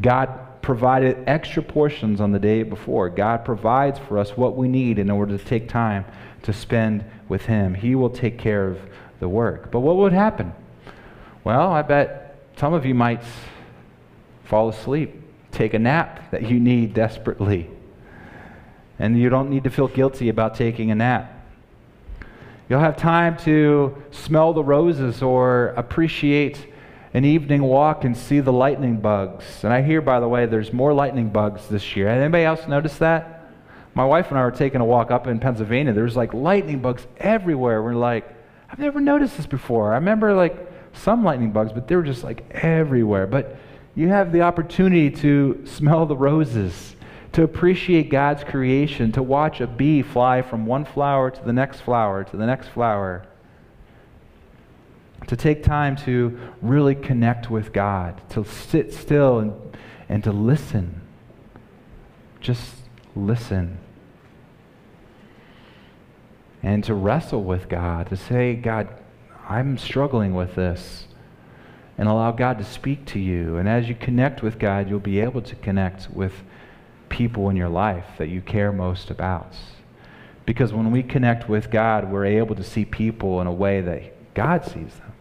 God 0.00 0.30
provided 0.62 1.18
extra 1.26 1.62
portions 1.62 2.20
on 2.20 2.30
the 2.30 2.38
day 2.38 2.62
before. 2.62 3.10
God 3.10 3.44
provides 3.44 3.98
for 3.98 4.18
us 4.18 4.36
what 4.36 4.56
we 4.56 4.68
need 4.68 4.98
in 4.98 5.10
order 5.10 5.36
to 5.36 5.44
take 5.44 5.68
time 5.68 6.04
to 6.42 6.52
spend 6.52 7.04
with 7.28 7.42
Him. 7.42 7.74
He 7.74 7.94
will 7.94 8.10
take 8.10 8.38
care 8.38 8.68
of 8.68 8.78
the 9.20 9.28
work. 9.28 9.70
But 9.70 9.80
what 9.80 9.96
would 9.96 10.12
happen? 10.12 10.52
Well, 11.44 11.72
I 11.72 11.82
bet 11.82 12.36
some 12.56 12.72
of 12.72 12.86
you 12.86 12.94
might 12.94 13.22
fall 14.44 14.68
asleep, 14.68 15.20
take 15.50 15.74
a 15.74 15.78
nap 15.78 16.30
that 16.30 16.48
you 16.48 16.60
need 16.60 16.94
desperately. 16.94 17.68
And 18.98 19.18
you 19.18 19.28
don't 19.28 19.50
need 19.50 19.64
to 19.64 19.70
feel 19.70 19.88
guilty 19.88 20.28
about 20.28 20.54
taking 20.54 20.90
a 20.92 20.94
nap. 20.94 21.40
You'll 22.68 22.80
have 22.80 22.96
time 22.96 23.36
to 23.38 24.00
smell 24.12 24.52
the 24.52 24.62
roses 24.62 25.22
or 25.22 25.68
appreciate 25.76 26.71
an 27.14 27.24
evening 27.24 27.62
walk 27.62 28.04
and 28.04 28.16
see 28.16 28.40
the 28.40 28.52
lightning 28.52 28.96
bugs. 28.96 29.64
And 29.64 29.72
I 29.72 29.82
hear, 29.82 30.00
by 30.00 30.20
the 30.20 30.28
way, 30.28 30.46
there's 30.46 30.72
more 30.72 30.94
lightning 30.94 31.28
bugs 31.28 31.68
this 31.68 31.94
year. 31.94 32.08
Anybody 32.08 32.44
else 32.44 32.66
notice 32.66 32.96
that? 32.98 33.50
My 33.94 34.04
wife 34.04 34.30
and 34.30 34.38
I 34.38 34.44
were 34.44 34.50
taking 34.50 34.80
a 34.80 34.84
walk 34.84 35.10
up 35.10 35.26
in 35.26 35.38
Pennsylvania. 35.38 35.92
There 35.92 36.04
was 36.04 36.16
like 36.16 36.32
lightning 36.32 36.80
bugs 36.80 37.06
everywhere. 37.18 37.82
We're 37.82 37.94
like, 37.94 38.34
I've 38.70 38.78
never 38.78 39.00
noticed 39.00 39.36
this 39.36 39.46
before. 39.46 39.92
I 39.92 39.96
remember 39.96 40.32
like 40.32 40.56
some 40.94 41.22
lightning 41.22 41.52
bugs, 41.52 41.72
but 41.72 41.86
they 41.86 41.96
were 41.96 42.02
just 42.02 42.24
like 42.24 42.48
everywhere. 42.52 43.26
But 43.26 43.56
you 43.94 44.08
have 44.08 44.32
the 44.32 44.40
opportunity 44.40 45.10
to 45.10 45.62
smell 45.66 46.06
the 46.06 46.16
roses, 46.16 46.96
to 47.32 47.42
appreciate 47.42 48.08
God's 48.08 48.42
creation, 48.44 49.12
to 49.12 49.22
watch 49.22 49.60
a 49.60 49.66
bee 49.66 50.00
fly 50.00 50.40
from 50.40 50.64
one 50.64 50.86
flower 50.86 51.30
to 51.30 51.44
the 51.44 51.52
next 51.52 51.80
flower 51.80 52.24
to 52.24 52.36
the 52.38 52.46
next 52.46 52.68
flower 52.68 53.26
to 55.32 55.36
take 55.36 55.62
time 55.62 55.96
to 55.96 56.38
really 56.60 56.94
connect 56.94 57.50
with 57.50 57.72
God, 57.72 58.20
to 58.28 58.44
sit 58.44 58.92
still 58.92 59.38
and, 59.38 59.54
and 60.06 60.22
to 60.22 60.30
listen. 60.30 61.00
Just 62.38 62.74
listen. 63.16 63.78
And 66.62 66.84
to 66.84 66.92
wrestle 66.92 67.42
with 67.42 67.70
God, 67.70 68.10
to 68.10 68.16
say, 68.18 68.56
God, 68.56 68.88
I'm 69.48 69.78
struggling 69.78 70.34
with 70.34 70.54
this. 70.54 71.06
And 71.96 72.10
allow 72.10 72.32
God 72.32 72.58
to 72.58 72.64
speak 72.64 73.06
to 73.06 73.18
you. 73.18 73.56
And 73.56 73.66
as 73.66 73.88
you 73.88 73.94
connect 73.94 74.42
with 74.42 74.58
God, 74.58 74.90
you'll 74.90 75.00
be 75.00 75.20
able 75.20 75.40
to 75.40 75.54
connect 75.56 76.10
with 76.10 76.34
people 77.08 77.48
in 77.48 77.56
your 77.56 77.70
life 77.70 78.04
that 78.18 78.28
you 78.28 78.42
care 78.42 78.70
most 78.70 79.10
about. 79.10 79.56
Because 80.44 80.74
when 80.74 80.90
we 80.90 81.02
connect 81.02 81.48
with 81.48 81.70
God, 81.70 82.12
we're 82.12 82.26
able 82.26 82.54
to 82.54 82.62
see 82.62 82.84
people 82.84 83.40
in 83.40 83.46
a 83.46 83.52
way 83.52 83.80
that 83.80 84.34
God 84.34 84.66
sees 84.66 84.92
them. 84.96 85.11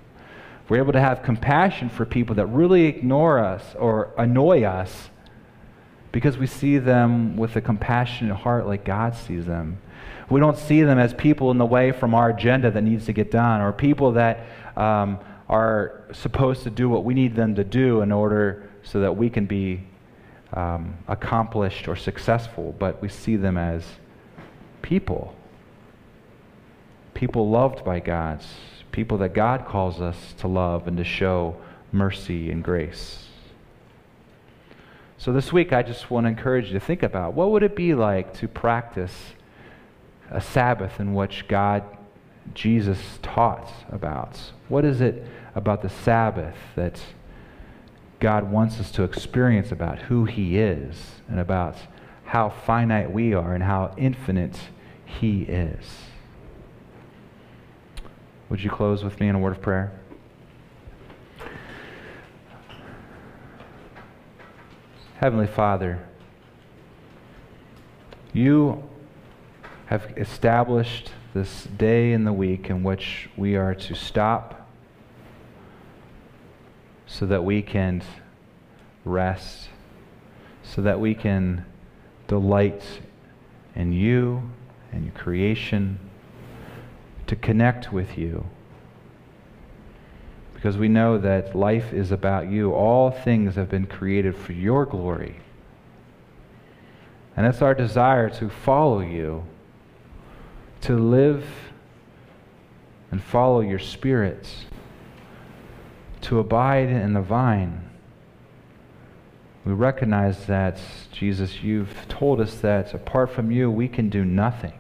We're 0.70 0.78
able 0.78 0.94
to 0.94 1.02
have 1.02 1.24
compassion 1.24 1.90
for 1.90 2.06
people 2.06 2.36
that 2.36 2.46
really 2.46 2.86
ignore 2.86 3.40
us 3.40 3.76
or 3.78 4.12
annoy 4.18 4.64
us 4.64 5.10
because 6.12 6.38
we 6.38 6.48
see 6.48 6.78
them 6.78 7.38
with 7.38 7.56
a 7.56 7.62
compassionate 7.62 8.38
heart 8.38 8.68
like 8.68 8.84
God 8.84 9.16
sees 9.16 9.46
them. 9.46 9.80
We 10.30 10.40
don't 10.40 10.58
see 10.58 10.84
them 10.84 10.98
as 10.98 11.14
people 11.14 11.52
in 11.52 11.58
the 11.58 11.66
way 11.66 11.92
from 11.92 12.14
our 12.14 12.30
agenda 12.30 12.72
that 12.72 12.82
needs 12.82 13.06
to 13.06 13.14
get 13.14 13.32
done 13.32 13.62
or 13.62 13.74
people 13.74 14.14
that 14.14 14.46
um, 14.78 15.20
are 15.50 16.04
supposed 16.14 16.64
to 16.64 16.70
do 16.70 16.88
what 16.88 17.04
we 17.04 17.14
need 17.14 17.36
them 17.36 17.56
to 17.56 17.64
do 17.64 18.02
in 18.02 18.12
order 18.12 18.70
so 18.84 19.02
that 19.02 19.16
we 19.16 19.30
can 19.30 19.46
be 19.46 19.84
um, 20.54 20.98
accomplished 21.08 21.88
or 21.88 21.96
successful, 21.96 22.76
but 22.80 23.02
we 23.02 23.10
see 23.10 23.36
them 23.36 23.58
as 23.58 23.84
people. 24.82 25.36
People 27.14 27.50
loved 27.50 27.84
by 27.84 28.00
God, 28.00 28.42
people 28.92 29.18
that 29.20 29.34
God 29.34 29.66
calls 29.66 30.02
us 30.02 30.34
to 30.40 30.48
love 30.48 30.88
and 30.88 30.98
to 30.98 31.04
show 31.04 31.56
mercy 31.92 32.52
and 32.52 32.64
grace. 32.64 33.26
So 35.18 35.32
this 35.32 35.54
week, 35.54 35.72
I 35.72 35.84
just 35.84 36.10
want 36.10 36.26
to 36.26 36.30
encourage 36.30 36.68
you 36.68 36.74
to 36.74 36.80
think 36.80 37.04
about 37.04 37.34
what 37.34 37.52
would 37.52 37.64
it 37.64 37.76
be 37.76 37.94
like 37.94 38.34
to 38.40 38.48
practice 38.48 39.14
a 40.32 40.42
Sabbath 40.42 41.00
in 41.00 41.14
which 41.14 41.48
God, 41.48 41.84
Jesus 42.54 43.20
taught 43.22 43.72
about? 43.92 44.40
What 44.68 44.84
is 44.84 45.00
it 45.00 45.24
about 45.54 45.84
the 45.84 45.90
Sabbath 45.90 46.56
that 46.76 47.00
God 48.20 48.52
wants 48.52 48.80
us 48.80 48.92
to 48.92 49.04
experience 49.04 49.72
about 49.72 50.00
who 50.00 50.26
He 50.26 50.58
is 50.58 50.96
and 51.28 51.40
about 51.40 51.76
how 52.26 52.50
finite 52.50 53.12
we 53.12 53.34
are 53.34 53.54
and 53.54 53.64
how 53.64 53.94
infinite 53.98 54.58
He 55.06 55.44
is? 55.44 55.86
Would 58.52 58.62
you 58.62 58.70
close 58.70 59.02
with 59.02 59.18
me 59.22 59.30
in 59.30 59.36
a 59.36 59.40
word 59.40 59.54
of 59.56 59.62
prayer? 59.62 59.94
Heavenly 65.20 65.48
Father, 65.48 66.06
you 68.34 68.84
have 69.86 70.14
established 70.18 71.12
this 71.34 71.64
day 71.64 72.12
in 72.12 72.26
the 72.26 72.34
week 72.34 72.70
in 72.70 72.84
which 72.84 73.30
we 73.38 73.56
are 73.56 73.74
to 73.74 73.96
stop 73.96 74.70
so 77.08 77.26
that 77.26 77.46
we 77.46 77.62
can 77.62 78.04
rest, 79.06 79.70
so 80.62 80.82
that 80.82 81.00
we 81.00 81.16
can 81.16 81.66
delight 82.28 82.84
in 83.76 83.94
you 83.94 84.52
and 84.92 85.06
your 85.06 85.14
creation, 85.14 86.11
to 87.32 87.36
connect 87.38 87.94
with 87.94 88.18
you 88.18 88.46
because 90.54 90.78
we 90.78 90.90
know 90.90 91.18
that 91.18 91.56
life 91.56 91.94
is 91.94 92.12
about 92.12 92.52
you. 92.52 92.74
All 92.74 93.10
things 93.10 93.56
have 93.56 93.70
been 93.70 93.86
created 93.86 94.36
for 94.36 94.52
your 94.52 94.86
glory. 94.86 95.38
And 97.38 97.48
it's 97.48 97.62
our 97.62 97.74
desire 97.74 98.30
to 98.32 98.50
follow 98.50 99.00
you, 99.00 99.46
to 100.82 100.98
live 100.98 101.46
and 103.12 103.24
follow 103.24 103.62
your 103.62 103.80
spirits, 103.80 104.66
to 106.24 106.38
abide 106.38 106.90
in 106.90 107.14
the 107.14 107.22
vine. 107.22 107.90
We 109.64 109.72
recognize 109.72 110.48
that, 110.48 110.82
Jesus, 111.14 111.64
you've 111.64 112.10
told 112.10 112.42
us 112.42 112.56
that 112.56 112.94
apart 112.94 113.32
from 113.32 113.52
you, 113.52 113.72
we 113.72 113.88
can 113.88 114.10
do 114.10 114.26
nothing. 114.26 114.74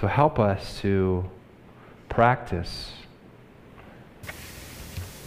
So 0.00 0.06
help 0.06 0.38
us 0.38 0.80
to 0.80 1.28
practice 2.08 2.92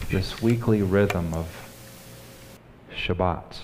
this 0.10 0.42
weekly 0.42 0.82
rhythm 0.82 1.32
of 1.36 1.46
Shabbat 2.92 3.60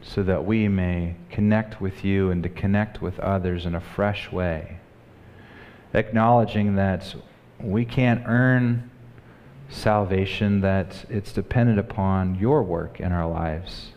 so 0.00 0.22
that 0.22 0.46
we 0.46 0.68
may 0.68 1.16
connect 1.30 1.82
with 1.82 2.02
you 2.02 2.30
and 2.30 2.42
to 2.42 2.48
connect 2.48 3.02
with 3.02 3.20
others 3.20 3.66
in 3.66 3.74
a 3.74 3.80
fresh 3.82 4.32
way, 4.32 4.78
acknowledging 5.92 6.76
that 6.76 7.14
we 7.60 7.84
can't 7.84 8.22
earn 8.24 8.90
salvation, 9.68 10.62
that 10.62 11.04
it's 11.10 11.30
dependent 11.30 11.78
upon 11.78 12.36
your 12.36 12.62
work 12.62 13.00
in 13.00 13.12
our 13.12 13.28
lives. 13.28 13.92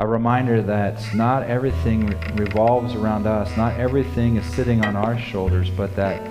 A 0.00 0.06
reminder 0.06 0.62
that 0.62 1.02
not 1.12 1.42
everything 1.42 2.06
revolves 2.36 2.94
around 2.94 3.26
us, 3.26 3.56
not 3.56 3.72
everything 3.80 4.36
is 4.36 4.46
sitting 4.54 4.84
on 4.84 4.94
our 4.94 5.18
shoulders, 5.18 5.70
but 5.70 5.96
that 5.96 6.22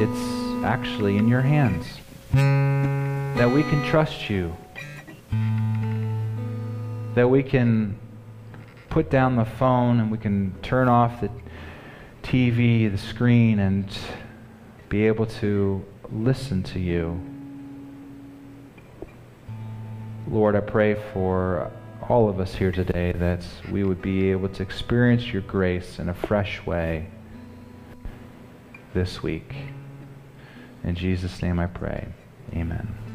it's 0.00 0.64
actually 0.64 1.16
in 1.16 1.26
your 1.26 1.40
hands 1.40 1.84
that 2.32 3.50
we 3.52 3.64
can 3.64 3.84
trust 3.84 4.30
you, 4.30 4.56
that 7.16 7.28
we 7.28 7.42
can 7.42 7.98
put 8.88 9.10
down 9.10 9.34
the 9.34 9.44
phone 9.44 9.98
and 9.98 10.12
we 10.12 10.18
can 10.18 10.54
turn 10.62 10.86
off 10.88 11.20
the 11.20 11.30
TV, 12.22 12.88
the 12.88 12.98
screen, 12.98 13.58
and 13.58 13.98
be 14.88 15.08
able 15.08 15.26
to 15.26 15.84
listen 16.12 16.62
to 16.62 16.78
you. 16.78 17.20
Lord, 20.28 20.54
I 20.54 20.60
pray 20.60 20.94
for 21.12 21.72
all 22.08 22.28
of 22.28 22.40
us 22.40 22.54
here 22.54 22.72
today 22.72 23.12
that 23.12 23.44
we 23.70 23.84
would 23.84 24.00
be 24.00 24.30
able 24.30 24.48
to 24.48 24.62
experience 24.62 25.32
your 25.32 25.42
grace 25.42 25.98
in 25.98 26.08
a 26.08 26.14
fresh 26.14 26.64
way 26.64 27.06
this 28.94 29.22
week. 29.22 29.54
In 30.84 30.94
Jesus' 30.94 31.42
name 31.42 31.58
I 31.58 31.66
pray. 31.66 32.08
Amen. 32.54 33.07